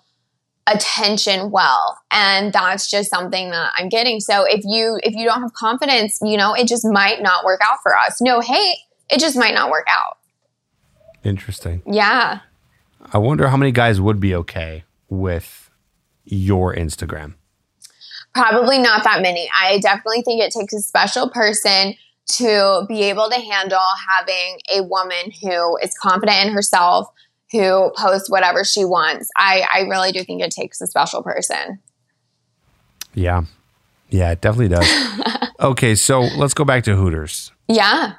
[0.66, 5.42] attention well and that's just something that i'm getting so if you if you don't
[5.42, 8.78] have confidence you know it just might not work out for us no hate
[9.10, 10.20] it just might not work out
[11.22, 11.82] Interesting.
[11.86, 12.40] yeah
[13.12, 14.86] I wonder how many guys would be okay
[15.20, 15.70] with
[16.26, 17.36] your Instagram.
[18.34, 19.50] Probably not that many.
[19.60, 21.96] I definitely think it takes a special person
[22.36, 27.08] to be able to handle having a woman who is confident in herself,
[27.52, 29.30] who posts whatever she wants.
[29.38, 31.80] I, I really do think it takes a special person.
[33.14, 33.44] Yeah.
[34.10, 35.50] Yeah, it definitely does.
[35.60, 37.52] okay, so let's go back to Hooters.
[37.68, 38.14] Yeah.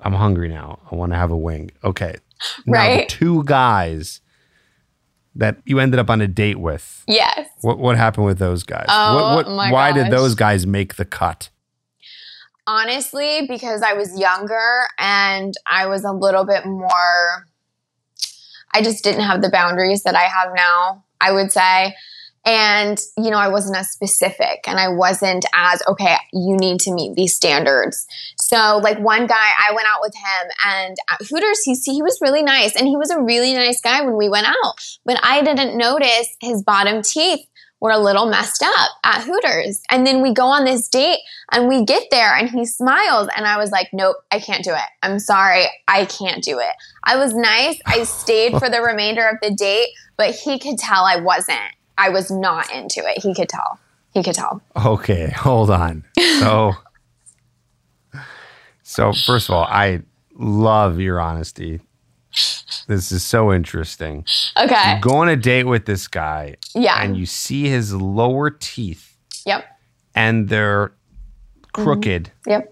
[0.00, 0.80] I'm hungry now.
[0.90, 1.70] I want to have a wing.
[1.84, 2.16] Okay.
[2.66, 3.08] Now, the Right.
[3.08, 4.20] two guys
[5.36, 7.04] that you ended up on a date with.
[7.06, 7.48] Yes.
[7.60, 8.86] What what happened with those guys?
[8.88, 11.50] Oh, what, what, why did those guys make the cut?
[12.66, 17.46] Honestly, because I was younger and I was a little bit more,
[18.72, 21.94] I just didn't have the boundaries that I have now, I would say.
[22.46, 26.92] And, you know, I wasn't as specific and I wasn't as, okay, you need to
[26.92, 28.06] meet these standards.
[28.46, 32.18] So, like one guy, I went out with him and at Hooters, he, he was
[32.20, 34.74] really nice and he was a really nice guy when we went out.
[35.06, 37.40] But I didn't notice his bottom teeth
[37.80, 39.80] were a little messed up at Hooters.
[39.90, 41.20] And then we go on this date
[41.52, 43.30] and we get there and he smiles.
[43.34, 44.88] And I was like, nope, I can't do it.
[45.02, 45.64] I'm sorry.
[45.88, 46.74] I can't do it.
[47.02, 47.80] I was nice.
[47.86, 49.88] I stayed for the remainder of the date,
[50.18, 51.60] but he could tell I wasn't.
[51.96, 53.22] I was not into it.
[53.22, 53.78] He could tell.
[54.12, 54.60] He could tell.
[54.84, 56.04] Okay, hold on.
[56.40, 56.74] So
[58.94, 60.02] So first of all, I
[60.36, 61.80] love your honesty.
[62.86, 64.24] This is so interesting.
[64.56, 64.94] Okay.
[64.96, 67.02] You go on a date with this guy Yeah.
[67.02, 69.16] and you see his lower teeth
[69.46, 69.64] Yep.
[70.14, 70.92] and they're
[71.72, 72.24] crooked.
[72.46, 72.50] Mm-hmm.
[72.50, 72.70] Yep.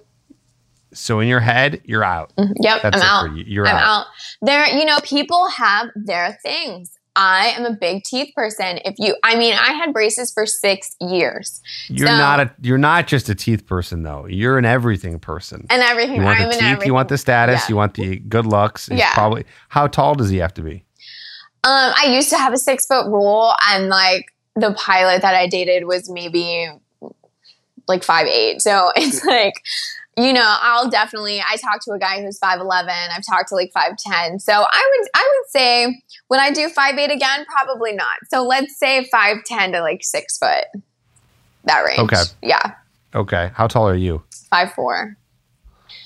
[0.94, 2.32] So in your head, you're out.
[2.38, 2.52] Mm-hmm.
[2.60, 2.82] Yep.
[2.82, 3.26] That's I'm it out.
[3.28, 3.44] for you.
[3.46, 3.74] You're out.
[3.74, 4.00] I'm out.
[4.02, 4.06] out.
[4.42, 6.98] There, you know, people have their things.
[7.14, 8.78] I am a big teeth person.
[8.84, 12.78] If you, I mean, I had braces for six years You're So- not a you're
[12.78, 14.26] not just a teeth person though.
[14.26, 15.66] You're an everything person.
[15.68, 16.16] and everything.
[16.16, 16.86] You want I'm the teeth, everything.
[16.86, 17.66] you want the status, Yeah.
[17.68, 18.88] you want the good looks.
[18.90, 19.12] Yeah.
[19.12, 20.84] Probably how tall does he have to be?
[21.64, 25.46] Um, I used to have a six foot rule, and like the pilot that I
[25.46, 26.68] dated was maybe
[27.88, 28.60] like five eight.
[28.62, 29.54] So it's like,
[30.16, 31.40] you know, I'll definitely.
[31.40, 32.92] I talked to a guy who's five eleven.
[33.14, 34.38] I've talked to like five ten.
[34.38, 37.44] So I would, I would say, when I do five eight again?
[37.46, 38.14] Probably not.
[38.28, 40.64] So let's say five ten to like six foot.
[41.64, 42.00] That range.
[42.00, 42.22] Okay.
[42.42, 42.72] Yeah.
[43.14, 43.50] Okay.
[43.54, 44.22] How tall are you?
[44.50, 45.16] Five four.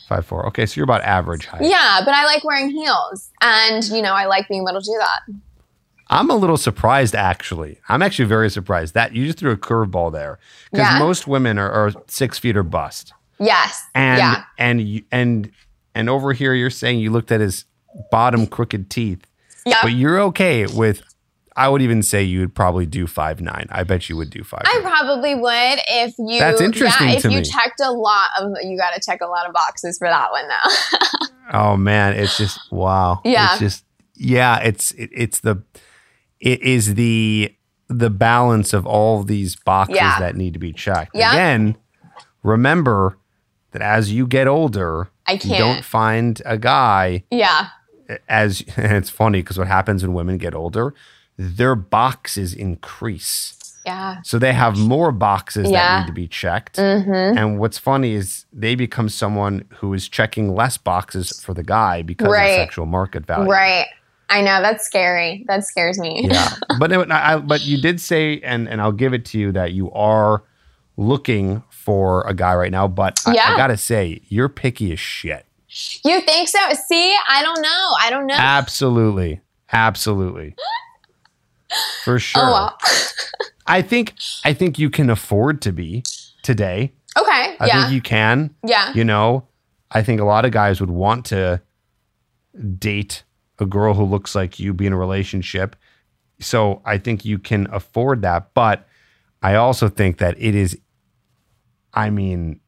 [0.08, 0.46] Five four.
[0.46, 1.62] Okay, so you're about average height.
[1.62, 4.96] Yeah, but I like wearing heels, and you know, I like being able to do
[5.00, 5.34] that.
[6.08, 7.80] I'm a little surprised actually.
[7.88, 10.38] I'm actually very surprised that you just threw a curveball there
[10.70, 10.98] because Yeah.
[11.00, 13.82] most women are, are six feet or bust, Yes.
[13.94, 14.42] and yeah.
[14.58, 15.50] and you, and
[15.94, 17.64] and over here you're saying you looked at his
[18.10, 19.24] bottom crooked teeth,
[19.64, 19.78] Yeah.
[19.82, 21.02] but you're okay with.
[21.58, 23.66] I would even say you would probably do five nine.
[23.70, 24.60] I bet you would do five.
[24.66, 26.38] I probably would if you.
[26.38, 27.42] That's interesting Yeah, if you me.
[27.44, 30.46] checked a lot of, you got to check a lot of boxes for that one
[30.48, 31.26] though.
[31.52, 33.20] Oh man, it's just wow.
[33.24, 33.52] Yeah.
[33.52, 33.84] It's just
[34.16, 35.62] yeah, it's it, it's the
[36.40, 37.54] it is the
[37.88, 40.18] the balance of all these boxes Yeah.
[40.18, 41.12] that need to be checked.
[41.14, 41.30] Yeah.
[41.32, 41.76] Again,
[42.42, 43.16] remember
[43.78, 45.58] that as you get older, I can't.
[45.58, 47.68] don't find a guy yeah,
[48.28, 50.94] as and it's funny because what happens when women get older,
[51.36, 53.54] their boxes increase.
[53.84, 56.76] yeah, So they have more boxes that need to be checked.
[56.76, 57.36] mm-hmm.
[57.38, 62.02] And what's funny is they become someone who is checking less boxes for the guy
[62.02, 62.46] because Right.
[62.52, 63.50] of sexual market value.
[63.50, 63.86] right.
[64.28, 65.44] I know that's scary.
[65.46, 66.26] That scares me.
[66.28, 66.48] Yeah,
[66.80, 69.92] but I, but you did say, and and I'll give it to you that you
[69.92, 70.42] are
[70.96, 72.88] looking for a guy right now.
[72.88, 75.46] But I, I gotta say, you're picky as shit.
[76.04, 76.58] You think so?
[76.88, 77.94] See, I don't know.
[78.00, 78.34] I don't know.
[78.36, 79.40] Absolutely,
[79.72, 80.56] absolutely,
[82.04, 82.42] for oh, sure.
[82.44, 82.78] Oh well.
[83.66, 84.14] I think
[84.44, 86.02] I think you can afford to be
[86.42, 86.92] today.
[87.16, 87.56] okay.
[87.58, 87.82] I yeah.
[87.82, 88.54] think you can.
[88.64, 88.92] yeah.
[88.94, 89.46] You know,
[89.90, 91.62] I think a lot of guys would want to
[92.78, 93.22] date
[93.58, 95.76] a girl who looks like you, be in a relationship.
[96.40, 98.54] So I think you can afford that.
[98.54, 98.86] But
[99.42, 100.78] I also think that it is,
[101.96, 102.60] I mean,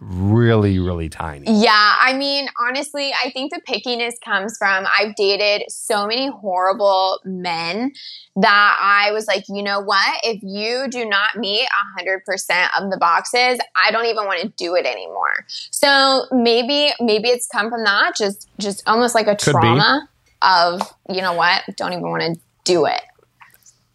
[0.00, 1.46] really, really tiny.
[1.48, 7.18] Yeah, I mean, honestly, I think the pickiness comes from I've dated so many horrible
[7.24, 7.90] men
[8.36, 10.20] that I was like, you know what?
[10.22, 11.66] If you do not meet
[12.00, 15.44] 100% of the boxes, I don't even want to do it anymore.
[15.72, 19.50] So maybe maybe it's come from that, just just almost like a Could be.
[19.50, 20.08] trauma
[20.42, 21.62] of, you know what?
[21.76, 23.00] Don't even want to do it.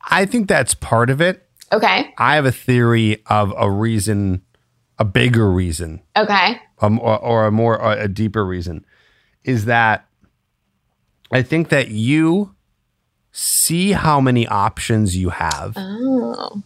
[0.06, 1.48] I think that's part of it.
[1.72, 2.14] Okay.
[2.18, 4.42] I have a theory of a reason,
[5.00, 6.60] a bigger reason, Okay.
[6.80, 8.86] um, or, or a more or a deeper reason,
[9.44, 10.06] is that
[11.32, 12.54] I think that you
[13.32, 15.74] see how many options you have.
[15.76, 16.62] Oh.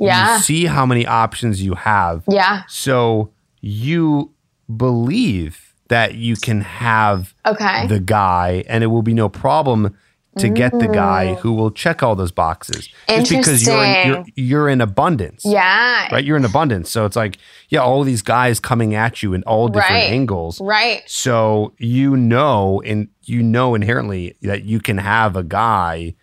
[0.00, 0.36] Yeah.
[0.36, 2.22] You see how many options you have.
[2.28, 2.62] Yeah.
[2.68, 4.32] So you
[4.74, 7.86] believe that you can have Okay.
[7.86, 9.96] the guy and it will be no problem
[10.38, 11.38] to get the guy mm.
[11.40, 12.88] who will check all those boxes.
[13.08, 15.42] Just because you're in, you're, you're in abundance.
[15.44, 16.08] yeah.
[16.12, 16.24] Right?
[16.24, 16.90] You're in abundance.
[16.90, 20.10] So it's like, yeah, all these guys coming at you in all different Right.
[20.10, 20.60] angles.
[20.60, 21.02] Right.
[21.06, 26.14] So you know and you know inherently that you can have a guy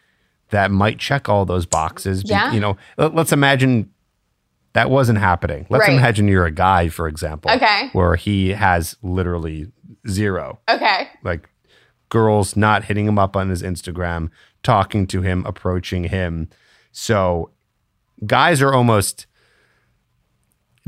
[0.50, 2.24] that might check all those boxes.
[2.26, 2.52] Yeah.
[2.54, 3.90] You know, let- let's imagine
[4.74, 5.66] that wasn't happening.
[5.70, 5.98] Let's Right.
[5.98, 7.90] imagine you're a guy, for example, Okay.
[7.94, 9.68] where he has literally
[10.10, 10.60] zero.
[10.70, 11.08] Okay.
[11.24, 11.50] Like
[12.10, 14.30] girls not hitting him up on his Instagram,
[14.64, 16.50] talking to him, approaching him.
[16.92, 17.52] So
[18.26, 19.26] guys are almost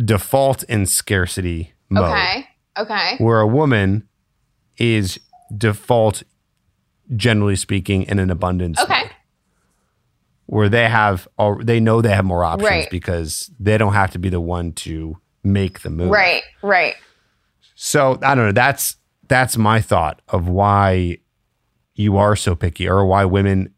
[0.03, 2.47] default in scarcity mode Okay.
[2.77, 3.15] Okay.
[3.17, 4.07] where a woman
[4.77, 5.19] is
[5.55, 6.21] default,
[7.15, 8.79] generally speaking, in an abundance.
[8.79, 9.01] Okay.
[9.01, 9.11] mode,
[10.45, 12.89] where they have, or they know they have more options Right.
[12.89, 16.09] because they don't have to be the one to make the move.
[16.11, 16.43] Right.
[16.61, 16.95] Right.
[17.75, 18.51] So I don't know.
[18.51, 18.97] That's
[19.27, 21.19] that's my thought of why
[21.95, 23.73] you are so picky, or why women.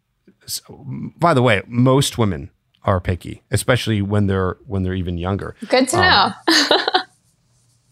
[1.18, 2.50] By the way, most women
[2.84, 5.56] are picky, especially when they're when they're even younger.
[5.68, 6.78] Good to um, know.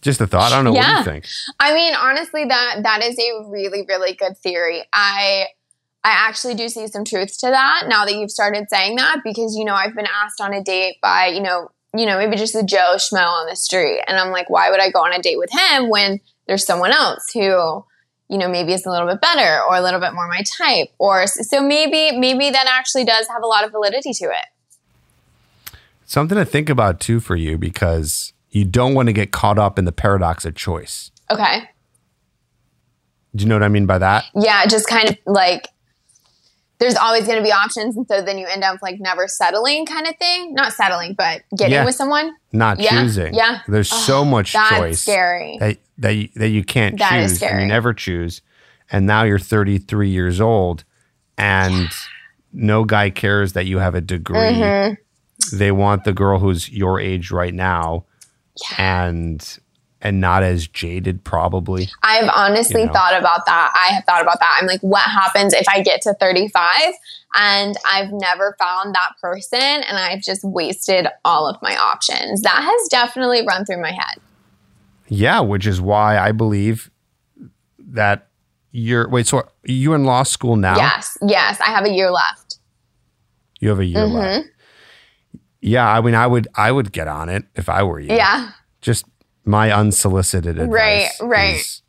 [0.02, 0.52] Just a thought.
[0.52, 0.74] I don't know.
[0.74, 1.26] What you think?
[1.60, 4.84] I mean, honestly, that that is a really, really good theory.
[4.94, 5.48] I
[6.04, 9.56] I actually do see some truth to that now that you've started saying that because
[9.58, 12.56] you know I've been asked on a date by you know you know maybe just
[12.56, 15.22] a Joe schmo on the street, and I'm like, why would I go on a
[15.22, 17.84] date with him when there's someone else who
[18.30, 20.90] you know maybe is a little bit better or a little bit more my type
[20.98, 24.46] or so maybe maybe that actually does have a lot of validity to it.
[26.06, 29.78] Something to think about too for you because you don't want to get caught up
[29.78, 31.12] in the paradox of choice.
[31.30, 31.70] Okay,
[33.36, 34.24] Do you know what I mean by that?
[34.34, 35.68] yeah, just kind of like
[36.80, 39.86] there's always going to be options, and so then you end up like never settling,
[39.86, 40.54] kind of thing.
[40.54, 41.86] Not settling, but getting Yeah.
[41.86, 42.36] with someone.
[42.52, 43.34] Not Yeah, choosing.
[43.34, 43.60] yeah.
[43.68, 45.58] There's so much That's choice scary.
[45.60, 47.62] that that you, that you can't That is choose and scary.
[47.64, 48.42] you never choose.
[48.92, 50.84] And now you're 33 years old
[51.38, 51.90] and
[52.54, 54.38] no guy cares that you have a degree.
[54.38, 55.58] Mm-hmm.
[55.58, 58.06] They want the girl who's your age right now
[58.78, 59.58] and
[60.02, 61.90] and not as jaded probably.
[62.04, 62.94] I've honestly You know.
[62.94, 63.72] thought about that.
[63.76, 64.60] I have thought about that.
[64.62, 66.94] I'm like, what happens if I get to 35
[67.36, 72.42] and I've never found that person and I've just wasted all of my options?
[72.44, 74.22] That has definitely run through my head.
[75.08, 76.92] Yeah, which is why I believe
[77.80, 78.28] that
[78.72, 80.76] you're wait, so you in law school now?
[80.76, 82.60] Yes, yes, I have a year left.
[83.60, 84.16] You have a year Mm-hmm.
[84.16, 84.48] left.
[85.62, 88.14] Yeah, I mean I would I would get on it if I were you.
[88.16, 88.52] Yeah.
[88.82, 89.06] just
[89.48, 90.70] my unsolicited advice.
[90.72, 91.56] Right, right.
[91.56, 91.82] is-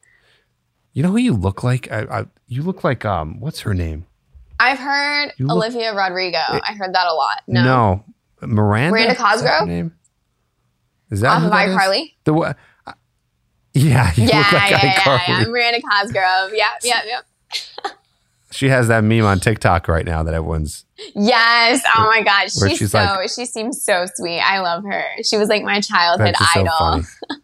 [0.95, 1.91] you know who you look like?
[1.93, 4.07] I, I, you look like um, what's her name?
[4.59, 6.39] I've heard look- Olivia Rodrigo.
[6.39, 7.43] I heard that a lot.
[7.47, 8.05] No.
[8.41, 8.91] Miranda.
[8.91, 9.69] Miranda Is Cosgrove?
[9.69, 9.95] name?
[11.11, 11.53] Is that Off of is?
[11.77, 12.15] iCarly?
[12.25, 12.57] The what?
[13.75, 15.29] Yeah, you Yeah, look like yeah, yeah, iCarly.
[15.29, 15.45] yeah.
[15.45, 16.51] Miranda Cosgrove.
[16.55, 17.91] Yeah, yeah, yeah.
[18.51, 20.87] She has that meme on TikTok right now that everyone's.
[21.15, 21.83] Yes.
[21.95, 22.45] Oh my God.
[22.51, 24.41] She's, she's so, like- she seems so sweet.
[24.41, 25.05] I love her.
[25.23, 26.73] She was like my childhood so idol.
[26.79, 27.03] funny.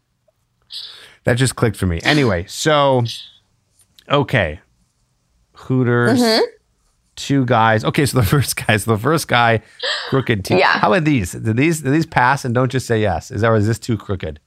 [1.24, 2.00] that just clicked for me.
[2.02, 3.02] Anyway, so
[4.10, 4.60] okay,
[5.52, 6.20] Hooters.
[6.20, 6.44] Mm-hmm.
[7.16, 7.84] Two guys.
[7.84, 8.76] Okay, so the first guy.
[8.76, 9.62] So the first guy,
[10.08, 10.58] crooked teeth.
[10.58, 10.78] Yeah.
[10.78, 11.32] How about these?
[11.32, 12.44] Did these did these pass?
[12.44, 13.30] And don't just say yes.
[13.30, 14.40] Is that or is this too crooked?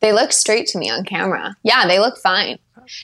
[0.00, 1.56] They look straight to me on camera.
[1.62, 2.58] Yeah, they look fine.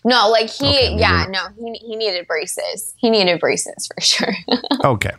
[0.04, 2.94] No, like he, Okay, yeah, no, he, he needed braces.
[2.98, 4.34] He needed braces for sure.
[4.84, 5.10] Okay.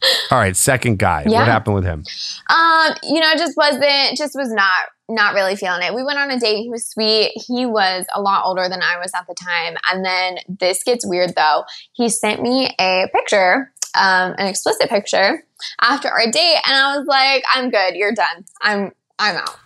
[0.30, 0.56] All right.
[0.56, 1.24] Second guy.
[1.26, 1.40] Yeah.
[1.40, 2.04] What happened with him?
[2.50, 4.72] um, you know, just wasn't, just was not,
[5.08, 5.94] not really feeling it.
[5.94, 6.62] We went on a date.
[6.62, 7.32] He was sweet.
[7.34, 9.76] He was a lot older than I was at the time.
[9.90, 11.64] And then this gets weird though.
[11.92, 15.44] He sent me a picture, um, an explicit picture
[15.80, 17.94] after our date, and I was like, I'm good.
[17.94, 18.44] You're done.
[18.60, 19.58] I'm, I'm out.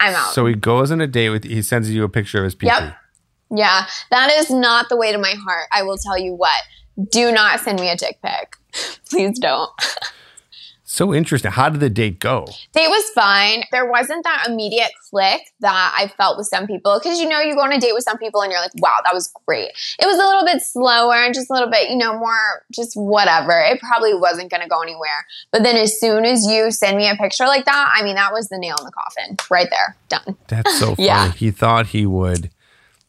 [0.00, 0.32] I'm out.
[0.32, 1.44] So he goes on a date with.
[1.44, 2.66] He sends you a picture of his pee.
[2.66, 2.94] Yep.
[3.54, 5.66] Yeah, that is not the way to my heart.
[5.72, 6.62] I will tell you what.
[7.10, 8.56] Do not send me a dick pic.
[9.10, 9.70] Please don't.
[10.88, 11.50] So interesting.
[11.50, 12.46] How did the date go?
[12.72, 13.64] Date was fine.
[13.70, 17.54] There wasn't that immediate click that I felt with some people because you know you
[17.54, 19.72] go on a date with some people and you're like, wow, that was great.
[19.98, 22.94] It was a little bit slower and just a little bit, you know, more just
[22.96, 23.60] whatever.
[23.60, 25.26] It probably wasn't going to go anywhere.
[25.52, 28.32] But then as soon as you send me a picture like that, I mean, that
[28.32, 29.96] was the nail in the coffin right there.
[30.08, 30.36] Done.
[30.48, 31.06] That's so funny.
[31.08, 31.32] Yeah.
[31.32, 32.50] He thought he would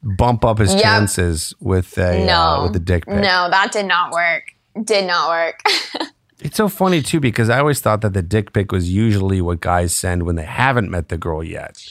[0.03, 0.83] bump up his Yep.
[0.83, 3.15] chances with a no, uh, with a dick pic.
[3.15, 4.43] No, that did not work.
[4.83, 5.61] Did not work.
[6.39, 9.59] It's so funny too because I always thought that the dick pic was usually what
[9.59, 11.83] guys send when they haven't met the girl yet.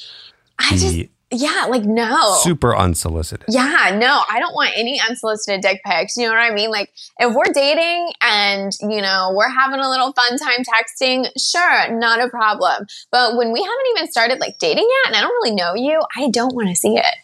[0.59, 0.97] I just,
[1.33, 2.37] yeah, like no.
[2.43, 3.47] super unsolicited.
[3.49, 6.17] Yeah, no, I don't want any unsolicited dick pics.
[6.17, 6.71] You know what I mean?
[6.71, 11.99] Like, if we're dating and, you know, we're having a little fun time texting, sure,
[11.99, 12.87] not a problem.
[13.11, 16.01] But when we haven't even started like dating yet and I don't really know you,
[16.17, 17.17] I don't want to see it.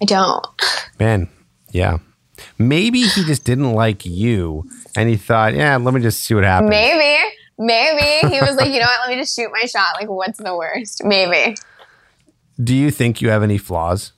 [0.00, 0.46] I don't.
[0.98, 1.28] Man,
[1.70, 1.98] yeah.
[2.58, 6.44] Maybe he just didn't like you and he thought, yeah, let me just see what
[6.44, 6.70] happens.
[6.70, 7.22] Maybe,
[7.58, 9.08] maybe he was like, you know what?
[9.08, 9.94] Let me just shoot my shot.
[10.00, 11.02] Like, what's the worst?
[11.04, 11.56] Maybe.
[12.62, 14.12] Do you think you have any flaws?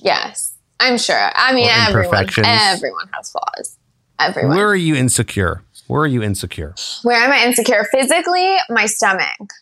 [0.00, 1.30] Yes, I'm sure.
[1.34, 3.78] I mean, everyone, everyone has flaws.
[4.18, 4.56] Everyone.
[4.56, 5.62] Where are you insecure?
[5.86, 6.74] Where are you insecure?
[7.02, 7.84] Where am I insecure?
[7.84, 9.52] Physically, my stomach.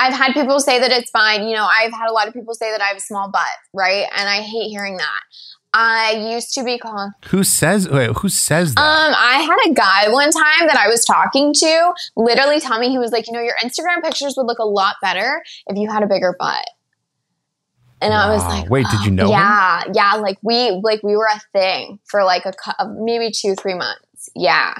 [0.00, 1.48] I've had people say that it's fine.
[1.48, 3.42] You know, I've had a lot of people say that I have a small butt,
[3.74, 4.06] right?
[4.16, 5.20] And I hate hearing that.
[5.80, 7.12] I used to be called.
[7.26, 8.80] Who says wait, who says that?
[8.80, 12.88] Um, I had a guy one time that I was talking to literally tell me
[12.88, 15.88] he was like, you know, your Instagram pictures would look a lot better if you
[15.88, 16.66] had a bigger butt.
[18.00, 19.30] And I was like, Wait, did you know him?
[19.30, 20.14] Yeah, yeah.
[20.14, 22.52] Like we, like we were a thing for like a
[22.96, 24.28] maybe two, three months.
[24.36, 24.74] Yeah.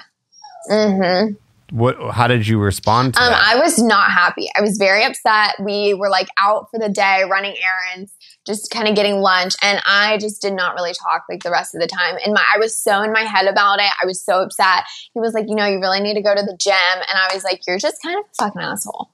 [0.70, 1.34] Mm-hmm.
[1.76, 3.44] what how did you respond to Um, that?
[3.54, 4.48] I was not happy.
[4.56, 5.54] I was very upset.
[5.64, 8.12] We were like out for the day, running errands,
[8.48, 11.74] just kind of getting lunch, and I just did not really talk like the rest
[11.74, 12.16] of the time.
[12.24, 13.90] And my, I was so in my head about it.
[14.02, 14.84] I was so upset.
[15.14, 17.32] He was like, you know, you really need to go to the gym, and I
[17.32, 19.10] was like, you're just kind of a fucking asshole.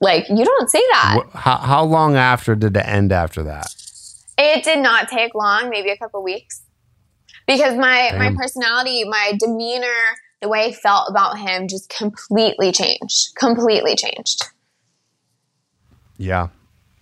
[0.00, 1.24] Like you don't say that.
[1.32, 3.74] How, how long after did it end after that?
[4.38, 6.62] It did not take long, maybe a couple weeks,
[7.46, 9.86] because my my personality, my demeanor,
[10.42, 13.34] the way I felt about him, just completely changed.
[13.36, 14.44] Completely changed.
[16.18, 16.48] Yeah.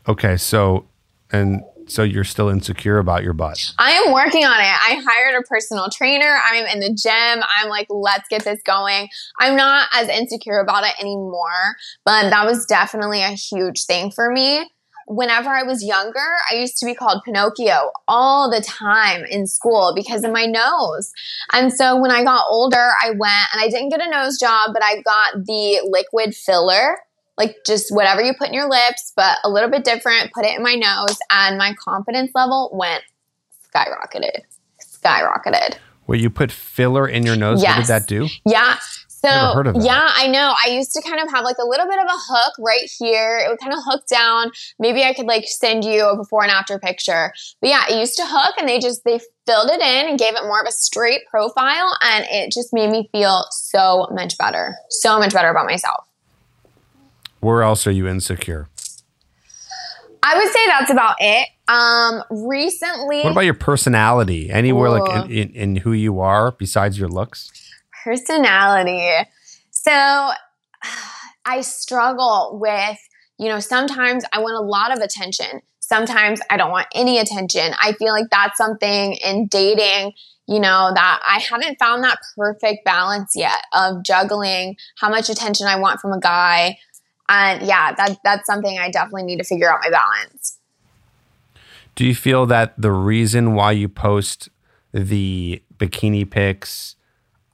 [0.07, 0.87] Okay, so
[1.35, 3.59] and so you're still insecure about your butt.
[3.79, 4.65] I am working on it.
[4.65, 6.39] I hired a personal trainer.
[6.45, 7.43] I'm in the gym.
[7.57, 9.09] I'm like, let's get this going.
[9.41, 14.31] I'm not as insecure about it anymore, but that was definitely a huge thing for
[14.31, 14.71] me.
[15.07, 19.93] Whenever I was younger, I used to be called Pinocchio all the time in school
[19.95, 21.13] because of my nose.
[21.53, 24.71] And so when I got older, I went and I didn't get a nose job,
[24.73, 26.97] but I got the liquid filler
[27.39, 30.57] like just whatever you put in your lips, but a little bit different, put it
[30.57, 33.03] in my nose, and my confidence level went
[33.75, 34.41] skyrocketed.
[34.81, 35.77] Skyrocketed.
[36.07, 38.29] Where you put filler in your nose, what did that do?
[38.47, 38.77] Yeah.
[39.09, 39.83] So Never heard of that.
[39.85, 40.55] yeah, I know.
[40.63, 43.39] I used to kind of have like a little bit of a hook right here.
[43.39, 44.51] It would kind of hook down.
[44.79, 47.33] Maybe I could like send you a before and after picture.
[47.63, 50.35] But yeah, it used to hook and they just they filled it in and gave
[50.35, 54.77] it more of a straight profile and it just made me feel so much better.
[54.91, 56.05] So much better about myself.
[57.45, 58.69] Where else are you insecure?
[60.23, 61.49] I would say that's about it.
[61.69, 64.51] Um, recently, What about your personality?
[64.51, 64.99] Anywhere Ooh.
[64.99, 67.51] like in, in, in who you are besides your looks?
[68.05, 69.11] personality.
[69.71, 69.91] So
[71.47, 72.99] I struggle with,
[73.39, 75.61] you know, sometimes I want a lot of attention.
[75.81, 77.73] Sometimes I don't want any attention.
[77.81, 80.13] I feel like that's something in dating,
[80.47, 85.67] you know, that I haven't found that perfect balance yet of juggling how much attention
[85.67, 86.79] I want from a guy.
[87.29, 90.59] And yeah, that that's something I definitely need to figure out my balance.
[91.95, 94.49] Do you feel that the reason why you post
[94.93, 96.97] the bikini pics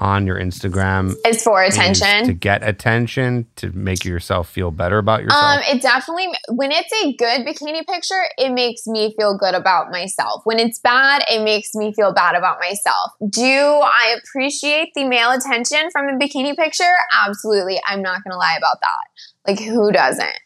[0.00, 2.24] on your Instagram Is for is attention.
[2.24, 5.58] to get attention, to make yourself feel better about yourself?
[5.58, 9.90] Um, it definitely when it's a good bikini picture, it makes me feel good about
[9.90, 10.40] myself.
[10.44, 13.12] When it's bad, it makes me feel bad about myself.
[13.28, 16.94] Do I appreciate the male attention from a bikini picture?
[17.26, 17.78] Absolutely.
[17.86, 19.29] I'm not gonna lie about that.
[19.50, 20.38] Like who doesn't?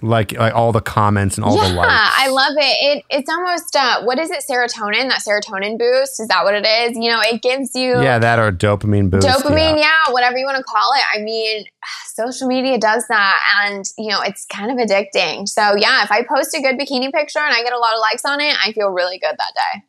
[0.00, 1.90] like, like all the comments and all yeah, the likes.
[1.90, 2.98] Yeah, I love it.
[2.98, 4.44] It it's almost uh, what is it?
[4.48, 5.08] Serotonin?
[5.08, 6.20] That serotonin boost?
[6.20, 6.96] Is that what it is?
[6.96, 9.26] You know, it gives you Yeah, that or dopamine boost.
[9.26, 9.90] dopamine yeah.
[10.06, 10.12] yeah.
[10.12, 11.64] whatever you want to call it i mean
[12.14, 16.22] social media does that and you know it's kind of addicting so yeah if i
[16.22, 18.72] post a good bikini picture and i get a lot of likes on it i
[18.72, 19.82] feel really good that day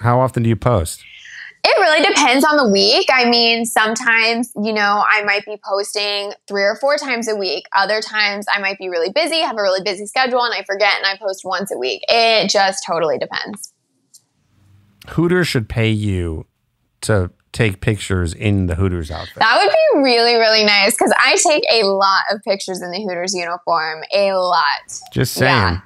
[0.00, 1.02] How often do you post?
[1.68, 6.32] It really depends on the week i mean sometimes you know i might be posting
[6.46, 9.62] three or four times a week other times i might be really busy have a
[9.62, 13.18] really busy schedule and i forget and i post once a week it just totally
[13.18, 13.72] depends
[15.10, 16.46] Hooters should pay you
[17.02, 19.36] to take pictures in the Hooters outfit.
[19.38, 22.98] that would be really really nice because i take a lot of pictures in the
[23.02, 25.50] hooters uniform a lot Just saying.
[25.74, 25.80] Yeah.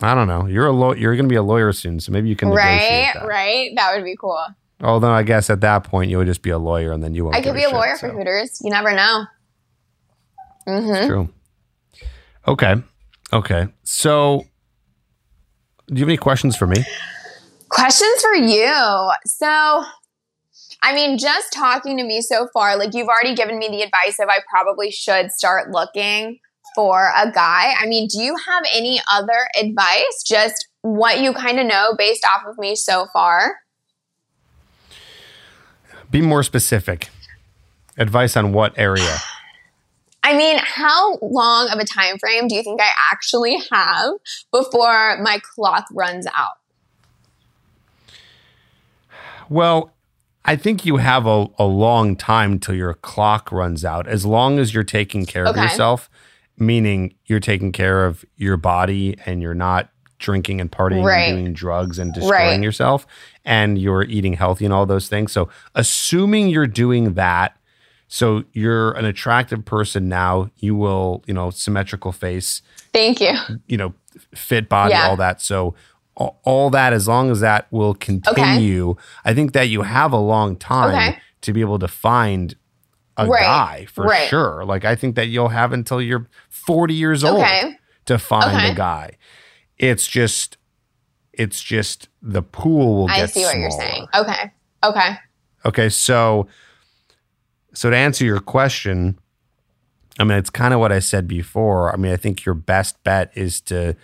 [0.00, 0.46] I don't know.
[0.46, 2.70] You're a law- you're going to be a lawyer soon, so maybe you can negotiate
[2.78, 3.26] right that.
[3.26, 4.38] right that would be cool
[4.80, 7.24] Although I guess at that point you would just be a lawyer, and then you
[7.24, 7.36] won't.
[7.36, 9.24] i could be a shit, lawyer so for hooters you never know
[10.66, 11.28] hmm True.
[12.46, 12.74] Okay.
[13.32, 13.68] Okay.
[13.82, 14.44] So,
[15.86, 16.84] do you have any questions for me?
[17.68, 19.84] questions for you so
[20.82, 24.18] I mean, just talking to me so far, like you've already given me the advice
[24.20, 26.38] of I probably should start looking
[26.74, 27.74] for a guy.
[27.78, 30.22] I mean, do you have any other advice?
[30.24, 33.56] Just what you kind of know based off of me so far?
[36.10, 37.10] Be more specific.
[37.96, 39.16] Advice on what area?
[40.22, 44.14] I mean, how long of a time frame do you think I actually have
[44.52, 46.54] before my clock runs out?
[49.48, 49.92] Well,
[50.44, 54.06] I think you have a, a long time till your clock runs out.
[54.06, 55.58] As long as you're taking care Okay.
[55.58, 56.10] of yourself,
[56.58, 61.28] meaning you're taking care of your body and you're not drinking and partying Right.
[61.28, 62.62] and doing drugs and destroying Right.
[62.62, 63.06] yourself
[63.44, 65.32] and you're eating healthy and all those things.
[65.32, 67.56] So, assuming you're doing that,
[68.08, 72.62] so you're an attractive person now, you will, you know, symmetrical face,
[72.92, 73.32] Thank you.
[73.66, 73.94] you know,
[74.34, 75.08] fit body, Yeah.
[75.08, 75.40] all that.
[75.40, 75.74] So
[76.16, 80.56] all, that, as long as that will continue, I think that you have a long
[80.56, 81.18] time Okay.
[81.42, 82.56] to be able to find
[83.16, 83.40] a Right.
[83.42, 84.28] guy for Right.
[84.28, 84.64] sure.
[84.64, 87.44] Like I think that you'll have until you're 40 years old
[88.06, 88.70] to find Okay.
[88.70, 89.10] a guy.
[89.78, 90.56] It's just,
[91.32, 94.06] it's just the pool will get I get see what you're saying.
[94.14, 94.52] Okay.
[94.82, 95.16] Okay.
[95.64, 96.46] Okay, so
[97.74, 99.18] so to answer your question,
[100.18, 101.92] I mean it's kind of what I said before.
[101.92, 103.96] I mean, I think your best bet is to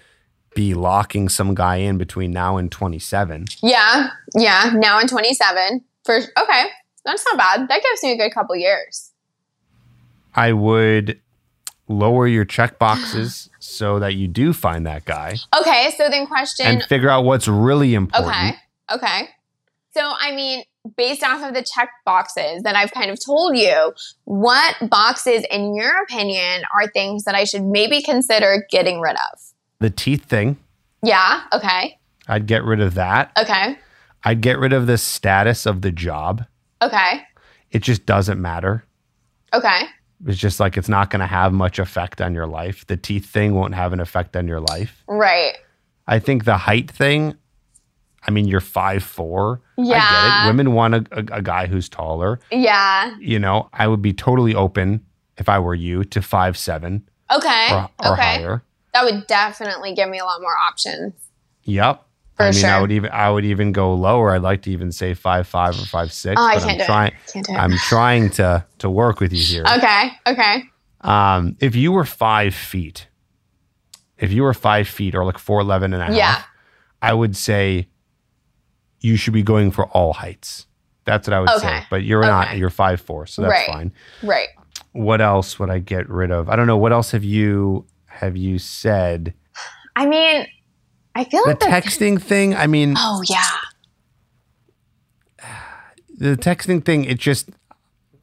[0.54, 3.46] be locking some guy in between now and 27.
[3.62, 4.10] Yeah.
[4.36, 4.72] Yeah.
[4.74, 5.84] Now in 27.
[6.04, 6.64] For okay.
[7.04, 7.68] That's not bad.
[7.68, 9.12] That gives me a good couple years.
[10.34, 11.20] I would
[11.88, 15.90] lower your check boxes so that you do find that guy Okay.
[15.96, 18.34] So then question and figure out what's really important.
[18.34, 18.56] Okay.
[18.92, 19.28] Okay.
[19.92, 20.64] So, I mean,
[20.96, 23.92] based off of the check boxes that I've kind of told you,
[24.24, 29.40] what boxes, in your opinion, are things that I should maybe consider getting rid of?
[29.78, 30.56] The teeth thing,
[31.02, 31.42] Yeah.
[31.52, 31.98] Okay.
[32.26, 33.30] I'd get rid of that.
[33.38, 33.78] Okay.
[34.24, 36.44] I'd get rid of the status of the job.
[36.82, 37.22] Okay.
[37.70, 38.84] It just doesn't matter.
[39.52, 39.82] Okay.
[40.26, 42.86] It's just like it's not going to have much effect on your life.
[42.86, 45.02] The teeth thing won't have an effect on your life.
[45.06, 45.54] Right.
[46.06, 47.34] I think the height thing,
[48.26, 49.60] I mean, you're five four.
[49.78, 50.44] I get Yeah.
[50.44, 50.46] it.
[50.48, 52.40] Women want a, a, a guy who's taller.
[52.50, 53.14] Yeah.
[53.18, 55.04] You know, I would be totally open
[55.36, 57.68] if I were you to five seven Okay.
[57.72, 58.22] or, or okay.
[58.36, 58.62] higher.
[58.94, 61.12] That would definitely give me a lot more options.
[61.64, 62.02] Yep.
[62.36, 64.32] For I mean, I would even I would even go lower.
[64.32, 66.34] I'd like to even say five five or five six.
[66.40, 67.12] Oh, I can't I'm do trying.
[67.12, 67.32] it.
[67.32, 67.56] Can't do it.
[67.56, 69.64] I'm trying to to work with you here.
[69.76, 70.10] okay.
[70.26, 70.62] Okay.
[71.02, 73.06] Um, if you were five feet,
[74.18, 76.42] if you were five feet or like four eleven and a half, Yeah.
[77.02, 77.88] I would say
[79.00, 80.66] you should be going for all heights.
[81.04, 81.84] That's what I would say.
[81.90, 82.56] But you're not.
[82.56, 83.66] You're five four, so that's Right.
[83.66, 83.92] fine.
[84.22, 84.48] Right.
[84.92, 86.48] What else would I get rid of?
[86.48, 86.78] I don't know.
[86.78, 89.34] What else have you have you said?
[89.96, 90.46] I mean,
[91.14, 92.54] I feel The like the texting thing.
[92.54, 93.40] I mean, Oh yeah.
[96.16, 97.04] the texting thing.
[97.04, 97.50] It just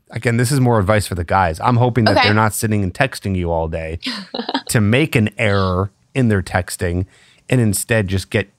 [0.09, 1.59] again, this is more advice for the guys.
[1.59, 2.23] I'm hoping that Okay.
[2.27, 3.99] they're not sitting and texting you all day
[4.69, 7.05] to make an error in their texting,
[7.49, 8.49] and instead just get